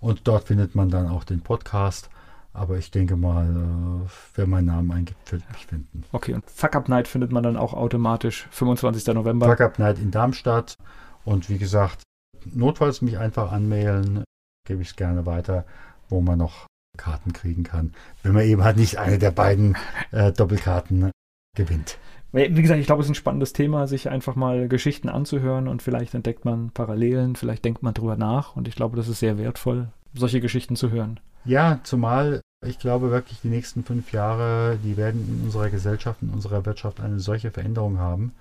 [0.00, 2.10] Und dort findet man dann auch den Podcast.
[2.54, 6.04] Aber ich denke mal, äh, wer meinen Namen eingibt, wird mich finden.
[6.12, 9.14] Okay, und Fuck Up Night findet man dann auch automatisch 25.
[9.14, 9.46] November.
[9.46, 10.76] Fuck Up Night in Darmstadt.
[11.24, 12.02] Und wie gesagt,
[12.46, 14.24] notfalls mich einfach anmailen,
[14.66, 15.64] gebe ich es gerne weiter,
[16.08, 16.66] wo man noch
[16.98, 19.76] Karten kriegen kann, wenn man eben halt nicht eine der beiden
[20.10, 21.10] äh, Doppelkarten
[21.56, 21.98] gewinnt.
[22.32, 25.82] Wie gesagt, ich glaube, es ist ein spannendes Thema, sich einfach mal Geschichten anzuhören und
[25.82, 29.36] vielleicht entdeckt man Parallelen, vielleicht denkt man drüber nach und ich glaube, das ist sehr
[29.36, 31.20] wertvoll, solche Geschichten zu hören.
[31.44, 36.30] Ja, zumal ich glaube wirklich, die nächsten fünf Jahre, die werden in unserer Gesellschaft, in
[36.30, 38.34] unserer Wirtschaft eine solche Veränderung haben.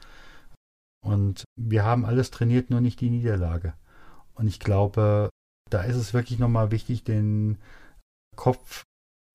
[1.03, 3.73] Und wir haben alles trainiert, nur nicht die Niederlage.
[4.35, 5.29] Und ich glaube,
[5.69, 7.57] da ist es wirklich nochmal wichtig, den
[8.35, 8.83] Kopf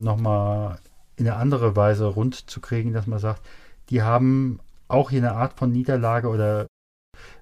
[0.03, 0.79] nochmal
[1.17, 3.43] in eine andere Weise rund zu kriegen, dass man sagt,
[3.91, 6.67] die haben auch hier eine Art von Niederlage oder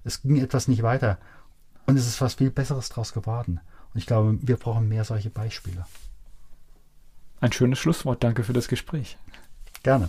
[0.05, 1.19] es ging etwas nicht weiter.
[1.87, 3.61] Und es ist was viel Besseres draus geworden.
[3.93, 5.87] Und ich glaube, wir brauchen mehr solche Beispiele.
[7.41, 8.25] Ein schönes Schlusswort.
[8.25, 9.19] Danke für das Gespräch.
[9.83, 10.09] Gerne.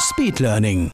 [0.00, 0.90] Speed Learning.